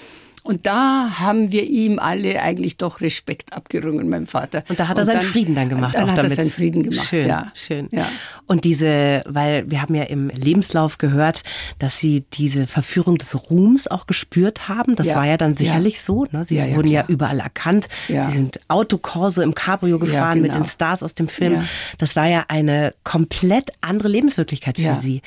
[0.46, 4.62] Und da haben wir ihm alle eigentlich doch Respekt abgerungen, meinem Vater.
[4.68, 5.94] Und da hat er seinen dann, Frieden dann gemacht.
[5.94, 6.33] Dann auch hat damit.
[6.33, 7.46] er seinen Frieden gemacht, schön, ja.
[7.54, 7.88] Schön.
[7.92, 8.09] Ja.
[8.46, 11.44] Und diese, weil wir haben ja im Lebenslauf gehört,
[11.78, 14.96] dass Sie diese Verführung des Ruhms auch gespürt haben.
[14.96, 15.16] Das ja.
[15.16, 16.00] war ja dann sicherlich ja.
[16.02, 16.26] so.
[16.30, 16.44] Ne?
[16.44, 17.88] Sie wurden ja überall erkannt.
[18.07, 20.52] Sie sind Autokorso im Cabrio gefahren genau.
[20.54, 21.64] mit den Stars aus dem Film.
[21.96, 25.22] Das war ja eine komplett andere Lebenswirklichkeit für Sie.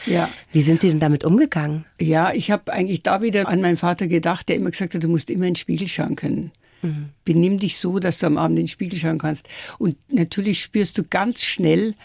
[0.51, 1.85] Wie sind Sie denn damit umgegangen?
[1.99, 5.11] Ja, ich habe eigentlich da wieder an meinen Vater gedacht, der immer gesagt hat, du
[5.11, 6.51] musst immer in den Spiegel schauen können.
[6.81, 7.09] Mhm.
[7.25, 9.47] Benimm dich so, dass du am Abend in den Spiegel schauen kannst.
[9.79, 11.95] Und natürlich spürst du ganz schnell,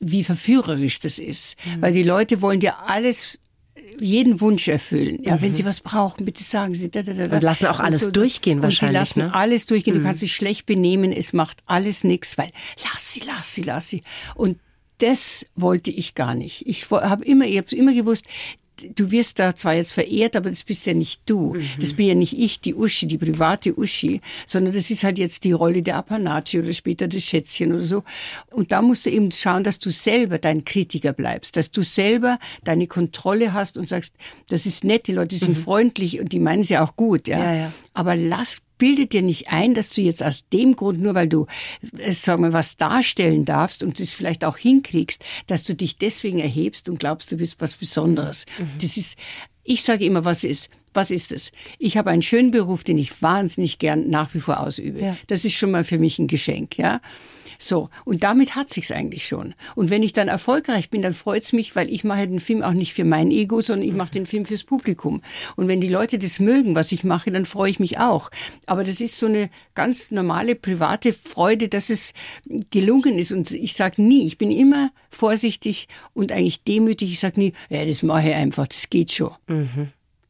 [0.00, 1.56] wie verführerisch das ist.
[1.64, 1.82] Mhm.
[1.82, 3.38] Weil die Leute wollen dir alles
[3.98, 5.22] jeden Wunsch erfüllen.
[5.22, 5.42] Ja, mhm.
[5.42, 6.90] wenn sie was brauchen, bitte sagen sie.
[6.90, 8.98] Da, da, da, und lassen auch alles so, durchgehen wahrscheinlich.
[8.98, 9.34] Sie lassen ne?
[9.34, 9.94] alles durchgehen.
[9.94, 10.04] Du mhm.
[10.04, 12.50] kannst dich schlecht benehmen, es macht alles nichts, weil
[12.84, 14.02] lass sie, lass sie, lass sie.
[14.34, 14.58] Und
[14.98, 16.66] das wollte ich gar nicht.
[16.66, 18.26] Ich habe immer, ich habe immer gewusst,
[18.96, 21.54] du wirst da zwar jetzt verehrt, aber das bist ja nicht du.
[21.54, 21.68] Mhm.
[21.80, 25.44] Das bin ja nicht ich, die Uschi, die private Uschi, sondern das ist halt jetzt
[25.44, 28.04] die Rolle der Apanaci oder später das Schätzchen oder so.
[28.50, 32.38] Und da musst du eben schauen, dass du selber dein Kritiker bleibst, dass du selber
[32.64, 34.14] deine Kontrolle hast und sagst,
[34.48, 35.62] das ist nett, die Leute sind mhm.
[35.62, 37.38] freundlich und die meinen es ja auch gut, ja.
[37.38, 37.72] ja, ja.
[37.94, 41.46] Aber lass bildet dir nicht ein, dass du jetzt aus dem Grund, nur weil du,
[41.98, 46.38] äh, sagen wir, was darstellen darfst und es vielleicht auch hinkriegst, dass du dich deswegen
[46.38, 48.46] erhebst und glaubst, du bist was Besonderes.
[48.58, 48.70] Mhm.
[48.80, 49.18] Das ist,
[49.64, 51.52] ich sage immer, was ist, Was ist es?
[51.78, 54.98] Ich habe einen schönen Beruf, den ich wahnsinnig gern nach wie vor ausübe.
[54.98, 55.16] Ja.
[55.28, 57.00] Das ist schon mal für mich ein Geschenk, ja.
[57.56, 59.54] So, und damit hat sich's eigentlich schon.
[59.76, 62.72] Und wenn ich dann erfolgreich bin, dann freut's mich, weil ich mache den Film auch
[62.72, 65.22] nicht für mein Ego, sondern ich mache den Film fürs Publikum.
[65.54, 68.30] Und wenn die Leute das mögen, was ich mache, dann freue ich mich auch.
[68.66, 72.12] Aber das ist so eine ganz normale private Freude, dass es
[72.70, 73.30] gelungen ist.
[73.30, 77.12] Und ich sage nie, ich bin immer vorsichtig und eigentlich demütig.
[77.12, 79.30] Ich sage nie, ja, das mache ich einfach, das geht schon.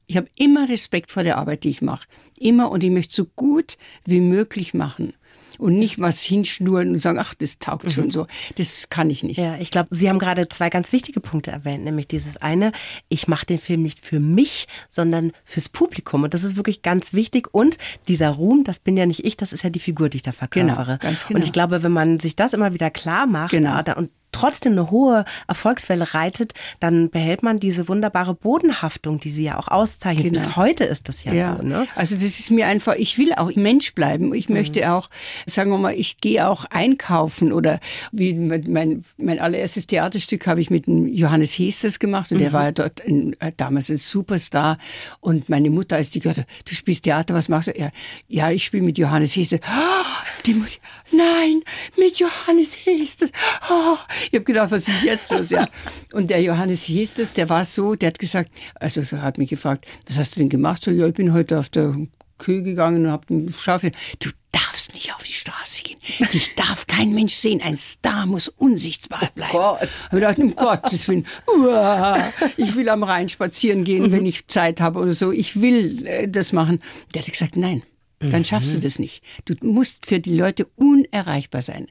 [0.09, 2.09] Ich habe immer Respekt vor der Arbeit, die ich mache.
[2.37, 5.13] Immer und ich möchte so gut wie möglich machen.
[5.59, 8.29] Und nicht was hinschnurren und sagen, ach, das taugt schon so.
[8.55, 9.39] Das kann ich nicht.
[9.39, 12.71] Ja, ich glaube, Sie haben gerade zwei ganz wichtige Punkte erwähnt, nämlich dieses eine,
[13.09, 16.23] ich mache den Film nicht für mich, sondern fürs Publikum.
[16.23, 17.53] Und das ist wirklich ganz wichtig.
[17.53, 20.23] Und dieser Ruhm, das bin ja nicht ich, das ist ja die Figur, die ich
[20.23, 20.85] da verkörpere.
[20.85, 21.45] Genau, ganz Und genau.
[21.45, 23.83] ich glaube, wenn man sich das immer wieder klar macht Genau.
[23.83, 29.45] da- und trotzdem eine hohe Erfolgswelle reitet, dann behält man diese wunderbare Bodenhaftung, die sie
[29.45, 30.33] ja auch auszeichnet.
[30.33, 30.45] Genau.
[30.45, 31.63] Bis heute ist das ja, Ja, so.
[31.63, 31.87] Ne?
[31.95, 34.35] also das ist mir einfach, ich will auch Mensch bleiben.
[34.35, 35.11] Ich möchte auch,
[35.47, 37.81] sagen wir mal, ich gehe auch einkaufen oder
[38.13, 42.73] wie mein, mein, allererstes Theaterstück habe ich mit Johannes Hesters gemacht und der war ja
[42.73, 44.79] dort ein, äh, damals ein Superstar
[45.21, 47.79] und meine Mutter, als die gehört hat, du spielst Theater, was machst du?
[47.79, 47.91] Ja,
[48.29, 49.61] ja ich spiele mit Johannes Hesters.
[49.65, 50.05] Ah,
[50.47, 50.73] die Mutter,
[51.13, 51.63] nein,
[51.97, 53.31] mit Johannes Hesters.
[53.63, 53.99] Ah,
[54.31, 55.51] ich habe gedacht, was ist jetzt los?
[55.51, 55.67] Ja.
[56.13, 59.87] Und der Johannes Hesters, der war so, der hat gesagt, also er hat mich gefragt,
[60.07, 60.83] was hast du denn gemacht?
[60.85, 61.95] So, ja, ich bin heute auf der
[62.39, 63.93] Kühe gegangen und habe den Schafe.
[64.21, 65.99] Du darfst nicht auf die Straße gehen.
[66.33, 67.61] Dich darf kein Mensch sehen.
[67.63, 69.53] Ein Star muss unsichtbar bleiben.
[69.53, 69.81] Gott.
[69.81, 74.47] Hab ich gedacht, um Gottes Willen, uah, ich will am Rhein spazieren gehen, wenn ich
[74.49, 75.33] Zeit habe oder so.
[75.33, 76.83] Ich will äh, das machen.
[77.15, 77.83] Der hat gesagt, nein.
[78.21, 79.23] Dann schaffst du das nicht.
[79.45, 81.87] Du musst für die Leute unerreichbar sein.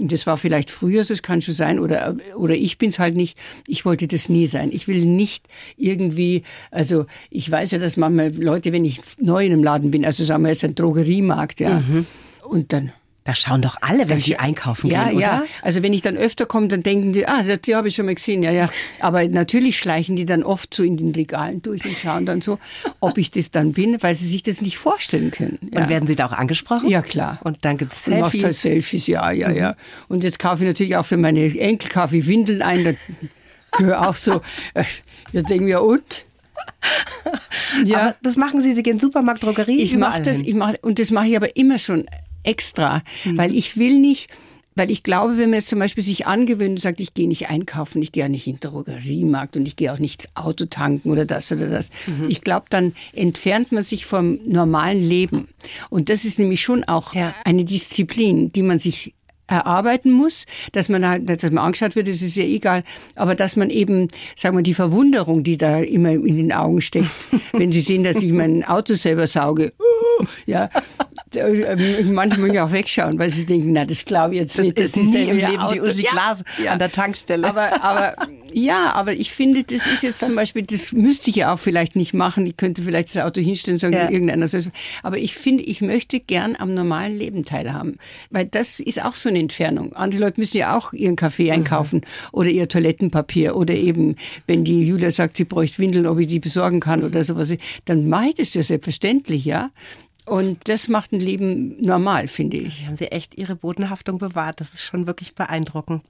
[0.00, 3.16] Und das war vielleicht früher so, das kann schon sein, oder, oder ich bin's halt
[3.16, 3.36] nicht.
[3.66, 4.70] Ich wollte das nie sein.
[4.72, 9.52] Ich will nicht irgendwie, also ich weiß ja, dass manchmal Leute, wenn ich neu in
[9.52, 11.82] einem Laden bin, also sagen wir jetzt ein Drogeriemarkt, ja,
[12.44, 12.92] und dann
[13.24, 15.38] Da schauen doch alle, wenn sie einkaufen ja, gehen, ja.
[15.38, 15.46] oder?
[15.62, 18.16] Also wenn ich dann öfter komme, dann denken die, ah, die habe ich schon mal
[18.16, 18.68] gesehen, ja, ja.
[18.98, 22.58] Aber natürlich schleichen die dann oft so in den Regalen durch und schauen dann so,
[22.98, 25.58] ob ich das dann bin, weil sie sich das nicht vorstellen können.
[25.72, 25.82] Ja.
[25.82, 26.88] Und werden sie da auch angesprochen?
[26.88, 27.38] Ja, klar.
[27.44, 28.60] Und dann gibt's Du machst halt Selfies.
[28.62, 29.74] Selfies, ja, ja, ja.
[30.08, 32.84] Und jetzt kaufe ich natürlich auch für meine Enkel kaufe ich Windeln ein.
[32.84, 32.92] Da
[33.78, 34.40] gehöre auch so,
[34.74, 34.84] äh,
[35.32, 36.24] ja, denken wir, und?
[37.84, 37.98] Ja.
[37.98, 40.46] Aber das machen Sie, Sie gehen Supermarkt, Drogerie, Ich mache das, hin.
[40.46, 42.06] ich mach, und das mache ich aber immer schon
[42.42, 43.38] extra, Mhm.
[43.38, 44.28] weil ich will nicht,
[44.74, 47.50] weil ich glaube, wenn man jetzt zum Beispiel sich angewöhnt und sagt, ich gehe nicht
[47.50, 51.10] einkaufen, ich gehe auch nicht in den Drogeriemarkt und ich gehe auch nicht Auto tanken
[51.10, 51.90] oder das oder das.
[52.06, 52.30] Mhm.
[52.30, 55.48] Ich glaube, dann entfernt man sich vom normalen Leben.
[55.90, 57.34] Und das ist nämlich schon auch Ja.
[57.44, 59.12] eine Disziplin, die man sich
[59.46, 62.84] erarbeiten muss, dass man halt, dass man angeschaut wird, das ist ja egal,
[63.16, 67.10] aber dass man eben, sagen wir, die Verwunderung, die da immer in den Augen steckt,
[67.52, 69.74] wenn sie sehen, dass ich mein Auto selber sauge,
[70.20, 70.70] uh, ja,
[72.04, 74.78] manche müssen ja auch wegschauen, weil sie denken, na, das glaube ich jetzt Das nicht.
[74.78, 76.72] ist sie nie im Leben die Auto- Uschi Ja, Glas ja.
[76.72, 77.46] an der Tankstelle.
[77.48, 78.14] Aber, aber
[78.52, 81.96] ja, aber ich finde, das ist jetzt zum Beispiel, das müsste ich ja auch vielleicht
[81.96, 82.46] nicht machen.
[82.46, 84.10] Ich könnte vielleicht das Auto hinstellen und sagen, Ja.
[84.10, 84.64] irgendeiner soll.
[85.02, 87.96] Aber ich finde, ich möchte gern am normalen Leben teilhaben.
[88.30, 89.92] Weil das ist auch so eine Entfernung.
[89.94, 94.16] Andere Leute müssen ja auch ihren Kaffee einkaufen oder ihr Toilettenpapier oder eben,
[94.46, 97.52] wenn die Julia sagt, sie bräuchte Windeln, ob ich die besorgen kann oder sowas,
[97.86, 99.70] dann mache ich das ja selbstverständlich, ja.
[100.24, 102.76] Und das macht ein Leben normal, finde ich.
[102.78, 104.60] Hier haben Sie echt Ihre Bodenhaftung bewahrt.
[104.60, 106.04] Das ist schon wirklich beeindruckend.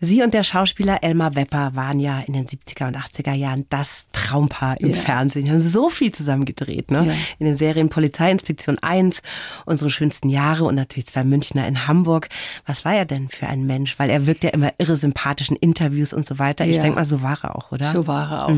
[0.00, 4.06] Sie und der Schauspieler Elmar Wepper waren ja in den 70er und 80er Jahren das
[4.12, 4.94] Traumpaar im Ja.
[4.96, 5.44] Fernsehen.
[5.46, 7.04] Sie haben so viel zusammen gedreht, ne?
[7.06, 7.12] Ja.
[7.38, 9.22] In den Serien Polizeiinspektion 1,
[9.66, 12.28] Unsere schönsten Jahre und natürlich zwei Münchner in Hamburg.
[12.66, 13.98] Was war er denn für ein Mensch?
[13.98, 16.64] Weil er wirkt ja immer irre sympathisch in Interviews und so weiter.
[16.66, 16.82] Ich Ja.
[16.82, 17.90] denke mal, so war er auch, oder?
[17.92, 18.56] So war er auch.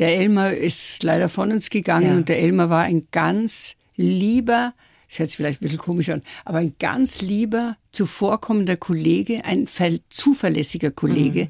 [0.00, 4.72] Der Elmar ist leider von uns gegangen und der Elmar war ein ganz lieber,
[5.08, 9.66] das hört sich vielleicht ein bisschen komisch an, aber ein ganz lieber, zuvorkommender Kollege, ein
[9.66, 11.48] ver- zuverlässiger Kollege.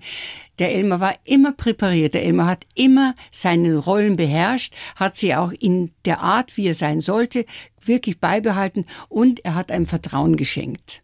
[0.58, 2.14] Der Elmar war immer präpariert.
[2.14, 6.74] Der Elmar hat immer seine Rollen beherrscht, hat sie auch in der Art, wie er
[6.74, 7.44] sein sollte,
[7.88, 11.00] wirklich beibehalten und er hat einem Vertrauen geschenkt.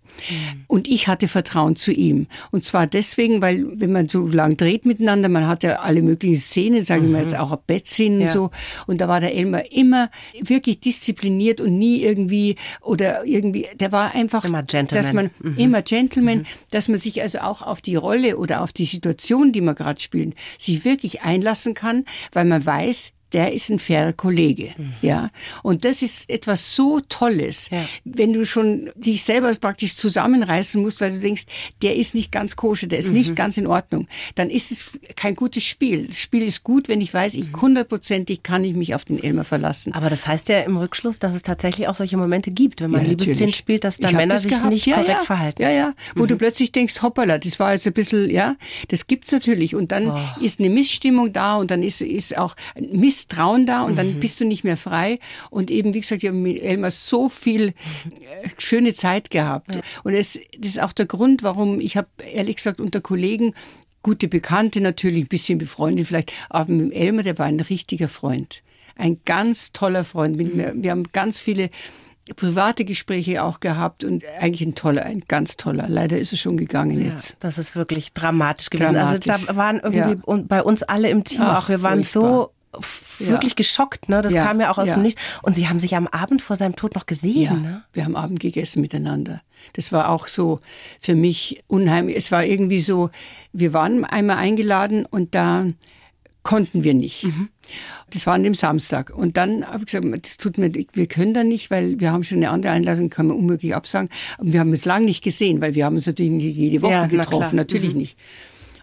[0.69, 2.29] Und ich hatte Vertrauen zu ihm.
[2.53, 6.37] Und zwar deswegen, weil wenn man so lang dreht miteinander, man hat ja alle möglichen
[6.41, 8.27] Szenen, sage ich mal jetzt auch Bettszenen Ja.
[8.27, 8.51] und so.
[8.87, 14.15] Und da war der Elmar immer wirklich diszipliniert und nie irgendwie oder irgendwie, der war
[14.15, 15.03] einfach, Immer Gentleman.
[15.05, 18.85] dass man immer Gentleman, dass man sich also auch auf die Rolle oder auf die
[18.85, 23.79] Situation, die man gerade spielt, sich wirklich einlassen kann, weil man weiß, der ist ein
[23.79, 24.73] fairer Kollege.
[24.77, 24.95] Mhm.
[25.03, 25.31] Ja.
[25.63, 27.85] Und das ist etwas so Tolles, ja.
[28.05, 31.45] wenn du schon dich selber praktisch zusammenreißen musst, weil du denkst,
[31.83, 33.15] der ist nicht ganz koscher, der ist mhm.
[33.15, 36.07] nicht ganz in Ordnung, dann ist es kein gutes Spiel.
[36.07, 37.61] Das Spiel ist gut, wenn ich weiß, ich mhm.
[37.61, 39.93] hundertprozentig kann ich mich auf den Elmer verlassen.
[39.95, 43.03] Aber das heißt ja im Rückschluss, dass es tatsächlich auch solche Momente gibt, wenn man
[43.03, 44.71] ja, Liebesszenen spielt, dass da Männer sich gehabt.
[44.71, 45.25] nicht ja, korrekt ja.
[45.25, 45.63] verhalten.
[45.63, 45.93] Ja, ja.
[46.15, 46.29] Wo mhm.
[46.29, 48.57] du plötzlich denkst, hoppala, das war jetzt ein bisschen, ja,
[48.89, 49.75] das gibt's natürlich.
[49.75, 50.21] Und dann oh.
[50.41, 52.55] ist eine Missstimmung da und dann ist, ist auch
[53.25, 53.97] Misstrauen da und mhm.
[53.97, 55.19] dann bist du nicht mehr frei.
[55.51, 57.73] Und eben, wie gesagt, ich habe mit Elmar so viel äh,
[58.59, 59.77] schöne Zeit gehabt.
[59.77, 59.83] Ja.
[60.03, 63.55] Und es, das ist auch der Grund, warum ich habe ehrlich gesagt unter Kollegen
[64.03, 68.63] gute Bekannte natürlich, ein bisschen befreundet vielleicht, aber mit Elmar, der war ein richtiger Freund.
[68.97, 70.37] Ein ganz toller Freund.
[70.37, 70.83] Mhm.
[70.83, 71.71] Wir haben ganz viele
[72.37, 75.89] private Gespräche auch gehabt und eigentlich ein toller, ein ganz toller.
[75.89, 77.37] Leider ist er schon gegangen ja, jetzt.
[77.41, 78.95] Das ist wirklich dramatisch gewesen.
[78.95, 79.31] Dramatisch.
[79.31, 80.43] Also da waren irgendwie ja.
[80.47, 82.33] bei uns alle im Team Ach, auch, wir waren furchtbar.
[82.33, 82.54] so
[83.19, 83.57] wirklich ja.
[83.57, 84.23] geschockt, ne?
[84.23, 84.95] Das ja, kam ja auch aus ja.
[84.95, 85.21] dem Nichts.
[85.43, 87.85] Und Sie haben sich am Abend vor seinem Tod noch gesehen, ja, ne?
[87.93, 89.41] Wir haben Abend gegessen miteinander.
[89.73, 90.61] Das war auch so
[91.01, 92.17] für mich unheimlich.
[92.17, 93.11] Es war irgendwie so,
[93.53, 95.67] wir waren einmal eingeladen und da
[96.43, 97.25] konnten wir nicht.
[97.25, 97.49] Mhm.
[98.11, 99.11] Das war an dem Samstag.
[99.11, 102.23] Und dann habe ich gesagt, das tut mir, wir können da nicht, weil wir haben
[102.23, 104.11] schon eine andere Einladung, kann man unmöglich absagen.
[104.39, 106.93] Und wir haben es lange nicht gesehen, weil wir haben uns natürlich nicht jede Woche
[106.93, 108.01] ja, getroffen, na natürlich mhm.
[108.01, 108.19] nicht.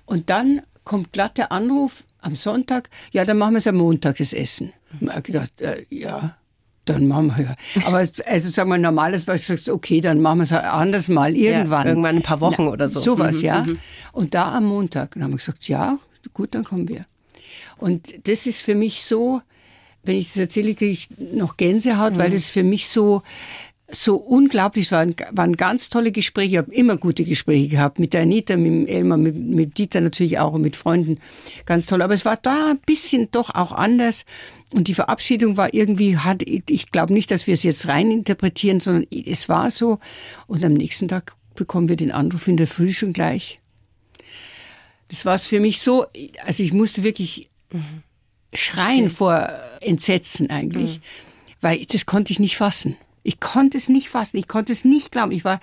[0.05, 4.17] Und dann kommt glatt der Anruf am Sonntag, ja, dann machen wir es am Montag,
[4.17, 4.73] das Essen.
[4.99, 6.37] Und ich habe gedacht, äh, ja,
[6.85, 7.55] dann machen wir ja.
[7.85, 11.35] Aber also sagen wir normales, was du sagst, okay, dann machen wir es anders mal
[11.35, 11.85] irgendwann.
[11.85, 12.99] Ja, irgendwann ein paar Wochen Na, oder so.
[12.99, 13.63] Sowas, mhm, ja.
[13.63, 13.79] Mhm.
[14.13, 15.99] Und da am Montag, dann haben wir gesagt, ja,
[16.33, 17.05] gut, dann kommen wir.
[17.77, 19.41] Und das ist für mich so,
[20.03, 22.17] wenn ich das erzähle, kriege ich noch Gänsehaut, mhm.
[22.17, 23.21] weil das für mich so,
[23.91, 25.05] so unglaublich war.
[25.31, 26.51] Waren ganz tolle Gespräche.
[26.51, 30.01] Ich habe immer gute Gespräche gehabt mit der Anita, mit dem Elmar, mit, mit Dieter
[30.01, 31.19] natürlich auch und mit Freunden.
[31.65, 32.01] Ganz toll.
[32.01, 34.25] Aber es war da ein bisschen doch auch anders.
[34.73, 38.79] Und die Verabschiedung war irgendwie, hat, ich glaube nicht, dass wir es jetzt rein interpretieren,
[38.79, 39.99] sondern es war so.
[40.47, 43.59] Und am nächsten Tag bekommen wir den Anruf in der Früh schon gleich.
[45.09, 46.05] Das war es für mich so,
[46.45, 48.03] also ich musste wirklich Mhm.
[48.53, 49.11] Schreien Stimmt.
[49.13, 51.01] vor Entsetzen eigentlich, mhm.
[51.61, 52.97] weil das konnte ich nicht fassen.
[53.23, 55.31] Ich konnte es nicht fassen, ich konnte es nicht glauben.
[55.31, 55.59] Ich war,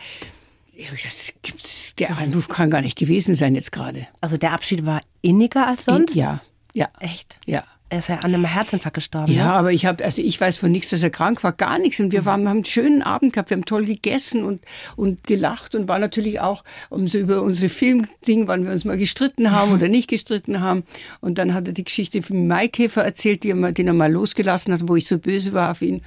[1.03, 4.07] das gibt's, der Anruf kann gar nicht gewesen sein jetzt gerade.
[4.21, 6.15] Also der Abschied war inniger als sonst?
[6.15, 6.41] Ja,
[6.73, 6.89] ja.
[7.01, 7.37] Echt?
[7.47, 7.65] Ja.
[7.91, 9.33] Er ist ja an einem Herzinfarkt gestorben.
[9.33, 9.53] Ja, ne?
[9.55, 11.99] aber ich habe, also ich weiß von nichts, dass er krank war, gar nichts.
[12.01, 14.61] Und wir waren, haben einen schönen Abend gehabt, wir haben toll gegessen und,
[14.95, 18.99] und gelacht und war natürlich auch um so über unsere Filmding, wann wir uns mal
[18.99, 20.85] gestritten haben oder nicht gestritten haben.
[21.21, 24.13] Und dann hat er die Geschichte von Maikäfer erzählt, die er mal, den er mal
[24.13, 26.03] losgelassen hat, wo ich so böse war auf ihn.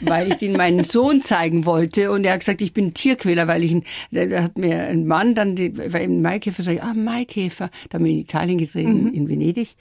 [0.00, 3.64] Weil ich den meinen Sohn zeigen wollte und er hat gesagt, ich bin Tierquäler, weil
[3.64, 7.70] ich ihn, da hat mir ein Mann dann, weil im Maikäfer sag ich, ah Maikäfer,
[7.88, 9.12] da haben wir in Italien gedreht, mhm.
[9.12, 9.76] in Venedig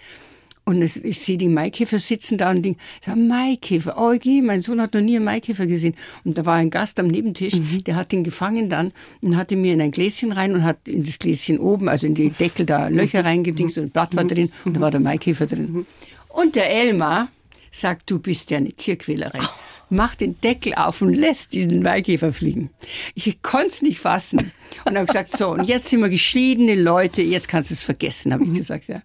[0.65, 4.61] und es, ich sehe die Maikäfer sitzen da und denke, ja, Maikäfer, oh, okay, mein
[4.61, 5.95] Sohn hat noch nie einen Maikäfer gesehen.
[6.23, 7.83] Und da war ein Gast am Nebentisch, mhm.
[7.83, 11.03] der hat ihn gefangen dann und hatte mir in ein Gläschen rein und hat in
[11.03, 13.27] das Gläschen oben, also in die Deckel da Löcher mhm.
[13.27, 14.29] reingedingst und ein Blatt war mhm.
[14.29, 15.71] drin und da war der Maikäfer drin.
[15.71, 15.85] Mhm.
[16.29, 17.27] Und der Elmar
[17.69, 19.41] sagt, du bist ja eine Tierquälerin.
[19.93, 22.69] Macht den Deckel auf und lässt diesen Maikäfer fliegen.
[23.15, 24.51] Ich konnte es nicht fassen.
[24.85, 28.33] Und habe gesagt, so, und jetzt sind wir geschiedene Leute, jetzt kannst du es vergessen,
[28.33, 29.01] habe ich gesagt, ja.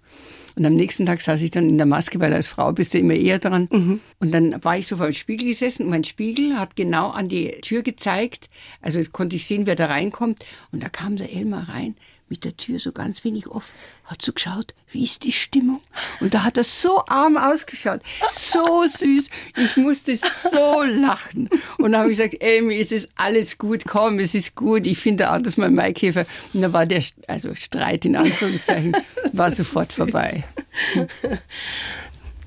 [0.56, 2.98] Und am nächsten Tag saß ich dann in der Maske, weil als Frau bist du
[2.98, 3.68] immer eher dran.
[3.70, 4.00] Mhm.
[4.18, 7.28] Und dann war ich so vor dem Spiegel gesessen und mein Spiegel hat genau an
[7.28, 8.48] die Tür gezeigt.
[8.80, 10.44] Also konnte ich sehen, wer da reinkommt.
[10.72, 11.94] Und da kam der Elmar rein
[12.30, 13.74] mit der Tür so ganz wenig offen,
[14.04, 15.80] hat so geschaut, wie ist die Stimmung?
[16.20, 18.00] Und da hat er so arm ausgeschaut,
[18.30, 19.28] so süß.
[19.56, 21.50] Ich musste so lachen.
[21.78, 24.86] Und dann habe ich gesagt, Amy, es ist alles gut, komm, es ist gut.
[24.86, 26.26] Ich finde auch, dass mein Maikäfer.
[26.52, 28.96] Und da war der, also Streit in Anführungszeichen,
[29.32, 30.44] war sofort vorbei.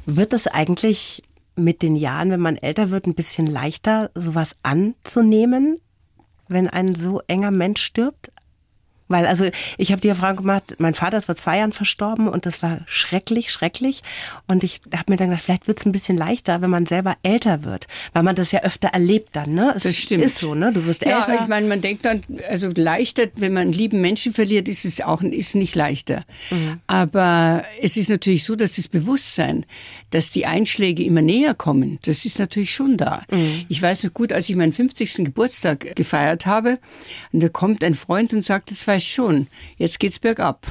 [0.05, 1.23] Wird das eigentlich
[1.55, 5.79] mit den Jahren, wenn man älter wird, ein bisschen leichter, sowas anzunehmen,
[6.47, 8.30] wenn ein so enger Mensch stirbt?
[9.12, 12.45] Weil also ich habe die Erfahrung gemacht, mein Vater ist vor zwei Jahren verstorben und
[12.45, 14.01] das war schrecklich, schrecklich.
[14.47, 17.16] Und ich habe mir dann gedacht, vielleicht wird es ein bisschen leichter, wenn man selber
[17.24, 19.53] älter wird, weil man das ja öfter erlebt dann.
[19.53, 19.74] Ne?
[19.76, 20.24] Es das stimmt.
[20.24, 20.72] ist so, ne?
[20.72, 21.41] Du wirst ja, älter.
[21.41, 25.01] ich meine, man denkt dann, also leichter, wenn man einen lieben Menschen verliert, ist es
[25.01, 26.26] auch ist nicht leichter.
[26.49, 26.80] Mhm.
[26.88, 29.66] Aber es ist natürlich so, dass das Bewusstsein,
[30.09, 33.24] dass die Einschläge immer näher kommen, das ist natürlich schon da.
[33.30, 33.66] Mhm.
[33.70, 35.16] Ich weiß noch gut, als ich meinen 50.
[35.26, 36.78] Geburtstag gefeiert habe,
[37.32, 39.47] und da kommt ein Freund und sagt, das war weiß schon,
[39.78, 40.68] jetzt geht's bergab.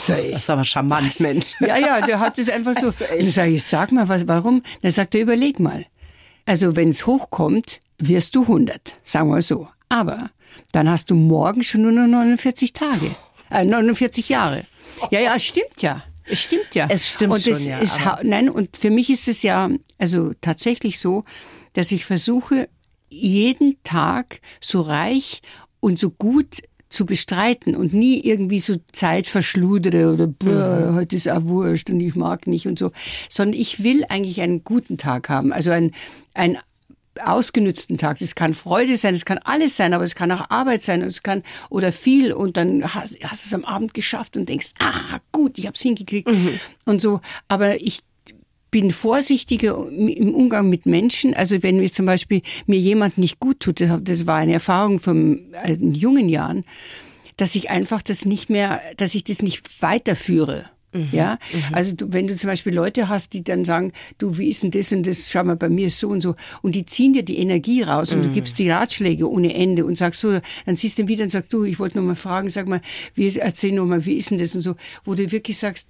[0.00, 1.20] So, das ist aber charmant, was?
[1.20, 1.54] Mensch.
[1.60, 2.86] Ja, ja, der hat es einfach so.
[2.86, 4.62] Also dann sage ich, sag mal, was, warum?
[4.82, 5.84] Dann sagt er, überleg mal.
[6.46, 9.68] Also, wenn es hochkommt, wirst du 100, sagen wir so.
[9.88, 10.30] Aber
[10.72, 13.14] dann hast du morgen schon nur noch 49 Tage,
[13.50, 14.64] äh, 49 Jahre.
[15.10, 16.02] Ja, ja, stimmt ja.
[16.26, 16.86] Es stimmt ja.
[16.88, 20.32] Es stimmt und schon, es ja, ist, nein, und für mich ist es ja also
[20.40, 21.24] tatsächlich so,
[21.74, 22.68] dass ich versuche,
[23.10, 25.42] jeden Tag so reich
[25.80, 26.62] und so gut
[26.94, 30.46] zu bestreiten und nie irgendwie so Zeit verschludere oder "Bäh,
[30.90, 30.94] Mhm.
[30.94, 32.92] heute ist auch wurscht und ich mag nicht und so,
[33.28, 35.92] sondern ich will eigentlich einen guten Tag haben, also ein,
[36.34, 36.56] ein
[37.22, 38.18] ausgenützten Tag.
[38.18, 41.08] Das kann Freude sein, es kann alles sein, aber es kann auch Arbeit sein und
[41.08, 44.70] es kann oder viel und dann hast, hast du es am Abend geschafft und denkst,
[44.80, 46.28] ah, gut, ich habe es hingekriegt
[46.84, 47.20] und so.
[47.48, 48.00] Aber ich
[48.74, 51.32] bin vorsichtiger im Umgang mit Menschen.
[51.32, 55.42] Also wenn mir zum Beispiel mir jemand nicht gut tut, das war eine Erfahrung von
[55.78, 56.64] jungen Jahren,
[57.36, 60.64] dass ich einfach das nicht mehr, dass ich das nicht weiterführe.
[61.12, 61.38] Ja,
[61.72, 64.72] also du, wenn du zum Beispiel Leute hast, die dann sagen, du, wie ist denn
[64.72, 67.24] das und das, schau mal, bei mir ist so und so, und die ziehen dir
[67.24, 70.98] die Energie raus und du gibst die Ratschläge ohne Ende und sagst so, dann siehst
[70.98, 72.80] du ihn wieder und sagst, du, ich wollte nur mal fragen, sag mal,
[73.14, 75.88] wie, erzähl nur mal, wie ist denn das und so, wo du wirklich sagst,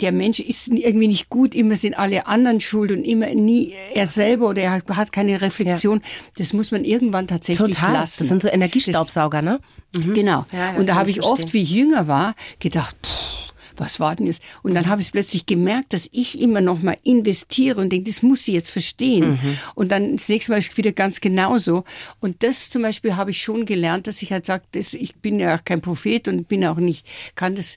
[0.00, 4.06] der Mensch ist irgendwie nicht gut, immer sind alle anderen schuld und immer nie er
[4.06, 6.02] selber oder er hat- keine Reflexion.
[6.36, 7.92] Das muss man irgendwann tatsächlich Total.
[7.94, 8.16] lassen.
[8.18, 9.60] Das sind so Energiestaubsauger, ne?
[9.92, 10.44] Das, genau.
[10.52, 11.52] Ja, ja, und da habe ich ich oft, verstehen.
[11.54, 14.42] wie ich jünger war, gedacht, pff, was war denn jetzt?
[14.62, 14.74] Und Mhm.
[14.76, 18.44] dann habe ich plötzlich gemerkt, dass ich immer noch mal investiere und denke, das muss
[18.44, 19.32] sie jetzt verstehen.
[19.32, 19.58] Mhm.
[19.74, 21.84] Und dann das nächste Mal ist wieder ganz genauso.
[22.20, 25.38] Und das zum Beispiel habe ich schon gelernt, dass ich halt sage, das, ich bin
[25.40, 27.76] ja auch kein Prophet und bin auch nicht, kann das,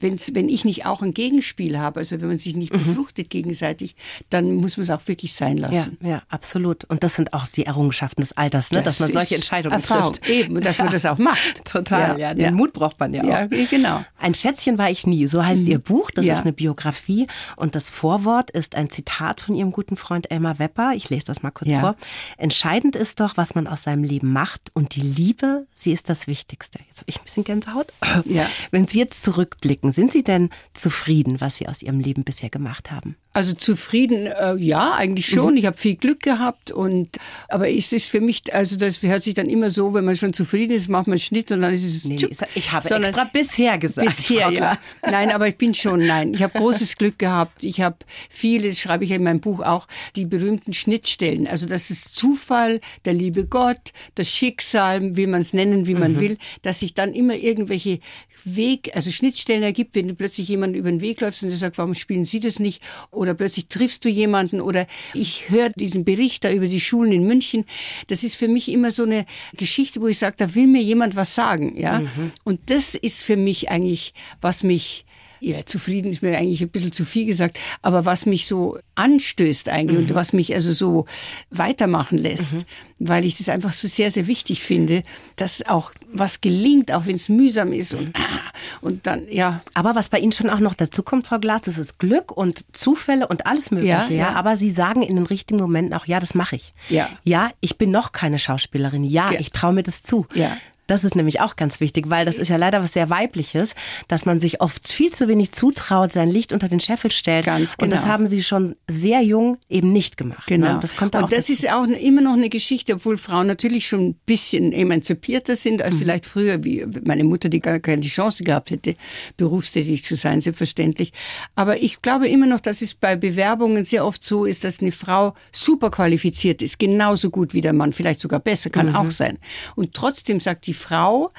[0.00, 3.94] wenn's, wenn ich nicht auch ein Gegenspiel habe, also wenn man sich nicht befruchtet gegenseitig,
[4.30, 5.62] dann muss man es auch wirklich sein Mhm.
[5.62, 5.98] Ja, lassen.
[6.02, 6.84] ja, absolut.
[6.84, 8.82] Und das sind auch die Errungenschaften des Alters, ne?
[8.82, 10.12] dass man solche Entscheidungen Erfahrung.
[10.14, 10.28] trifft.
[10.30, 11.64] Eben, und dass man das auch macht.
[11.64, 12.32] Total, ja.
[12.34, 13.26] Den Mut braucht man ja auch.
[13.28, 14.04] Ja, genau.
[14.18, 16.10] Ein Schätzchen war ich nie, so heißt ihr Buch.
[16.12, 16.34] Das Ja.
[16.34, 17.26] ist eine Biografie
[17.56, 20.92] und das Vorwort ist ein Zitat von ihrem guten Freund Elmar Wepper.
[20.94, 21.80] Ich lese das mal kurz Ja.
[21.80, 21.96] vor.
[22.36, 26.26] Entscheidend ist doch, was man aus seinem Leben macht und die Liebe, sie ist das
[26.28, 26.78] Wichtigste.
[26.88, 27.92] Jetzt habe ich ein bisschen Gänsehaut.
[28.26, 28.46] Ja.
[28.70, 32.90] Wenn Sie jetzt zurückblicken, sind Sie denn zufrieden, was Sie aus Ihrem Leben bisher gemacht
[32.90, 33.16] haben?
[33.34, 35.34] Also zufrieden, äh, ja, eigentlich Mhm.
[35.34, 35.56] schon.
[35.56, 37.16] Ich habe viel Glück gehabt und
[37.48, 40.34] aber es ist für mich, also das hört sich dann immer so, wenn man schon
[40.34, 42.04] zufrieden ist, macht man einen Schnitt und dann ist es.
[42.04, 42.30] Nee, tschupp.
[42.40, 44.06] nee, ich habe Sondern extra bisher gesagt.
[44.06, 44.76] Bisher, ja.
[45.02, 46.34] Nein, aber ich bin schon, nein.
[46.34, 47.64] Ich habe großes Glück gehabt.
[47.64, 47.96] Ich habe
[48.28, 51.46] viele, das schreibe ich in meinem Buch auch, die berühmten Schnittstellen.
[51.46, 56.00] Also das ist Zufall, der liebe Gott, das Schicksal, wie man es nennen, wie Mhm.
[56.00, 58.00] man will, dass sich dann immer irgendwelche
[58.44, 61.78] Weg, also Schnittstellen ergibt, wenn du plötzlich jemanden über den Weg läufst und der sagt,
[61.78, 62.82] warum spielen Sie das nicht?
[63.10, 67.26] Oder plötzlich triffst du jemanden oder ich höre diesen Bericht da über die Schulen in
[67.26, 67.64] München.
[68.08, 69.26] Das ist für mich immer so eine
[69.56, 72.00] Geschichte, wo ich sage, da will mir jemand was sagen, ja.
[72.00, 72.32] Mhm.
[72.44, 75.04] Und das ist für mich eigentlich, was mich
[75.42, 79.68] ja, zufrieden ist mir eigentlich ein bisschen zu viel gesagt, aber was mich so anstößt
[79.68, 80.04] eigentlich Mhm.
[80.04, 81.06] und was mich also so
[81.50, 82.64] weitermachen lässt,
[82.98, 85.02] weil ich das einfach so sehr, sehr wichtig finde,
[85.36, 87.98] dass auch was gelingt, auch wenn es mühsam ist Mhm.
[88.00, 91.38] und, ah, und dann, ja, Aber was bei Ihnen schon auch noch dazu kommt, Frau
[91.38, 93.88] Glas, das ist Glück und Zufälle und alles Mögliche.
[93.92, 94.28] Ja, Ja, ja.
[94.34, 96.72] Aber Sie sagen in den richtigen Momenten auch, ja, das mache ich.
[96.88, 97.08] Ja.
[97.24, 99.02] Ja, ich bin noch keine Schauspielerin.
[99.04, 99.40] Ja, Ja.
[99.40, 100.26] ich traue mir das zu.
[100.34, 100.56] Ja.
[100.86, 103.74] Das ist nämlich auch ganz wichtig, weil das ist ja leider was sehr Weibliches,
[104.08, 107.46] dass man sich oft viel zu wenig zutraut, sein Licht unter den Scheffel stellt.
[107.46, 108.12] Ganz Und das genau.
[108.12, 110.46] haben Sie schon sehr jung eben nicht gemacht.
[110.46, 110.74] Genau.
[110.74, 110.78] Ne?
[110.82, 111.52] Das kommt da auch und das dazu.
[111.52, 115.82] ist auch immer noch eine Geschichte, obwohl Frauen natürlich schon ein bisschen emanzipierter sind Mhm.
[115.82, 118.96] als vielleicht früher, wie meine Mutter, die gar keine Chance gehabt hätte,
[119.36, 121.12] berufstätig zu sein, selbstverständlich.
[121.54, 124.92] Aber ich glaube immer noch, dass es bei Bewerbungen sehr oft so ist, dass eine
[124.92, 128.96] Frau super qualifiziert ist, genauso gut wie der Mann, vielleicht sogar besser, kann Mhm.
[128.96, 129.38] auch sein.
[129.76, 131.30] Und trotzdem sagt die Frau,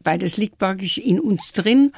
[0.00, 1.92] weil das liegt praktisch in uns drin,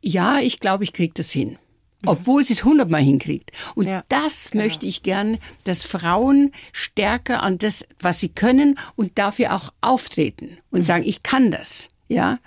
[0.00, 1.58] ja, ich glaube, ich kriege das hin.
[2.04, 3.52] Obwohl sie es hundertmal hinkriegt.
[3.76, 9.18] Und Ja, das möchte ich gern, dass Frauen stärker an das, was sie können und
[9.18, 11.88] dafür auch auftreten und sagen, ich kann das.
[12.08, 12.40] Ja.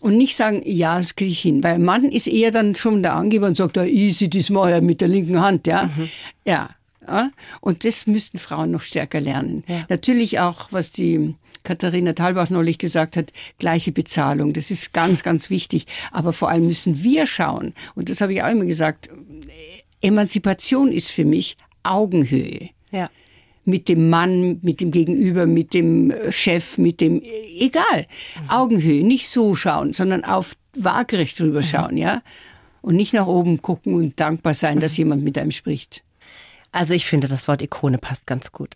[0.00, 1.62] Und nicht sagen, ja, das kriege ich hin.
[1.62, 4.76] Weil ein Mann ist eher dann schon der Angeber und sagt, ja, easy, das mache
[4.76, 5.90] ich mit der linken Hand, ja.
[6.44, 6.70] Ja.
[7.06, 7.30] ja.
[7.60, 9.62] Und das müssten Frauen noch stärker lernen.
[9.68, 9.84] Ja.
[9.88, 11.34] Natürlich auch, was die
[11.66, 14.52] Katharina Thalbach neulich gesagt hat, gleiche Bezahlung.
[14.52, 15.86] Das ist ganz, ganz wichtig.
[16.12, 17.74] Aber vor allem müssen wir schauen.
[17.96, 19.08] Und das habe ich auch immer gesagt.
[20.00, 22.70] Emanzipation ist für mich Augenhöhe.
[22.90, 23.10] ja.
[23.68, 27.20] Mit dem Mann, mit dem Gegenüber, mit dem äh, Chef, mit dem,
[27.58, 28.06] egal.
[28.46, 29.02] Augenhöhe.
[29.04, 32.22] Nicht so schauen, sondern auf waagerecht drüber schauen, ja.
[32.80, 36.04] Und nicht nach oben gucken und dankbar sein, dass jemand mit einem spricht.
[36.70, 38.74] Also ich finde, das Wort Ikone passt ganz gut.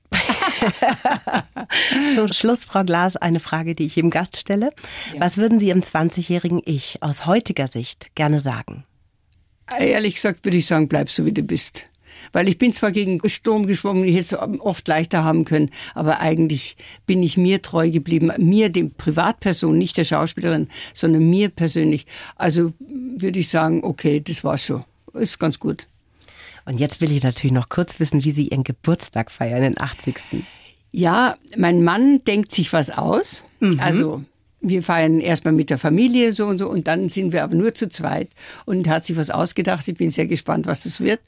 [2.15, 4.71] Zum Schluss, Frau Glas, eine Frage, die ich jedem Gast stelle.
[5.19, 8.85] Was würden Sie Ihrem 20-jährigen Ich aus heutiger Sicht gerne sagen?
[9.79, 11.87] Ehrlich gesagt würde ich sagen, bleib so wie du bist.
[12.33, 16.21] Weil ich bin zwar gegen Sturm geschwommen, ich hätte es oft leichter haben können, aber
[16.21, 16.77] eigentlich
[17.07, 18.31] bin ich mir treu geblieben.
[18.39, 22.07] Mir, dem Privatperson, nicht der Schauspielerin, sondern mir persönlich.
[22.37, 24.85] Also würde ich sagen, okay, das war schon.
[25.15, 25.87] Ist ganz gut.
[26.71, 30.45] Und jetzt will ich natürlich noch kurz wissen, wie Sie Ihren Geburtstag feiern, den 80.
[30.93, 33.43] Ja, mein Mann denkt sich was aus.
[33.59, 33.81] Mhm.
[33.81, 34.23] Also
[34.61, 37.75] wir feiern erstmal mit der Familie so und so und dann sind wir aber nur
[37.75, 38.29] zu zweit
[38.67, 39.89] und hat sich was ausgedacht.
[39.89, 41.21] Ich bin sehr gespannt, was das wird.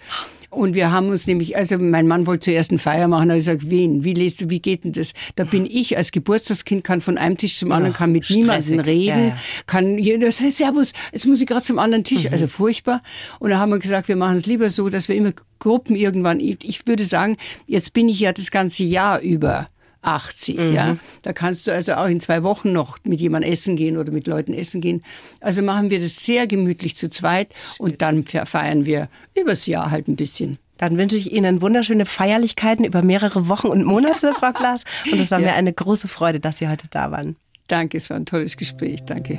[0.50, 3.40] Und wir haben uns nämlich, also mein Mann wollte zuerst eine Feier machen, da habe
[3.40, 5.14] ich gesagt, wen, wie du, wie geht denn das?
[5.34, 8.42] Da bin ich als Geburtstagskind, kann von einem Tisch zum anderen, kann mit stressig.
[8.42, 9.38] niemandem reden, ja, ja.
[9.66, 12.32] kann jeder sagen, Servus, jetzt muss ich gerade zum anderen Tisch, mhm.
[12.32, 13.02] also furchtbar.
[13.38, 16.38] Und da haben wir gesagt, wir machen es lieber so, dass wir immer Gruppen irgendwann,
[16.38, 19.68] ich würde sagen, jetzt bin ich ja das ganze Jahr über
[20.02, 20.72] 80, mhm.
[20.74, 20.96] ja.
[21.22, 24.26] Da kannst du also auch in zwei Wochen noch mit jemandem essen gehen oder mit
[24.26, 25.02] Leuten essen gehen.
[25.40, 27.48] Also machen wir das sehr gemütlich zu zweit
[27.78, 30.58] und dann feiern wir übers Jahr halt ein bisschen.
[30.82, 34.82] Dann wünsche ich Ihnen wunderschöne Feierlichkeiten über mehrere Wochen und Monate, Frau Klaas.
[35.10, 35.46] Und es war ja.
[35.46, 37.36] mir eine große Freude, dass Sie heute da waren.
[37.68, 39.04] Danke, es war ein tolles Gespräch.
[39.04, 39.38] Danke.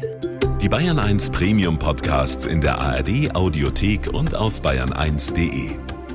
[0.61, 5.71] Die Bayern 1 Premium Podcasts in der ARD Audiothek und auf bayern1.de.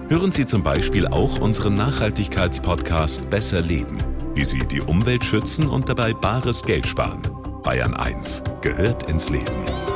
[0.08, 3.98] Hören Sie zum Beispiel auch unseren Nachhaltigkeitspodcast Besser Leben
[4.38, 7.22] wie Sie die Umwelt schützen und dabei bares Geld sparen.
[7.64, 9.87] Bayern 1 gehört ins Leben.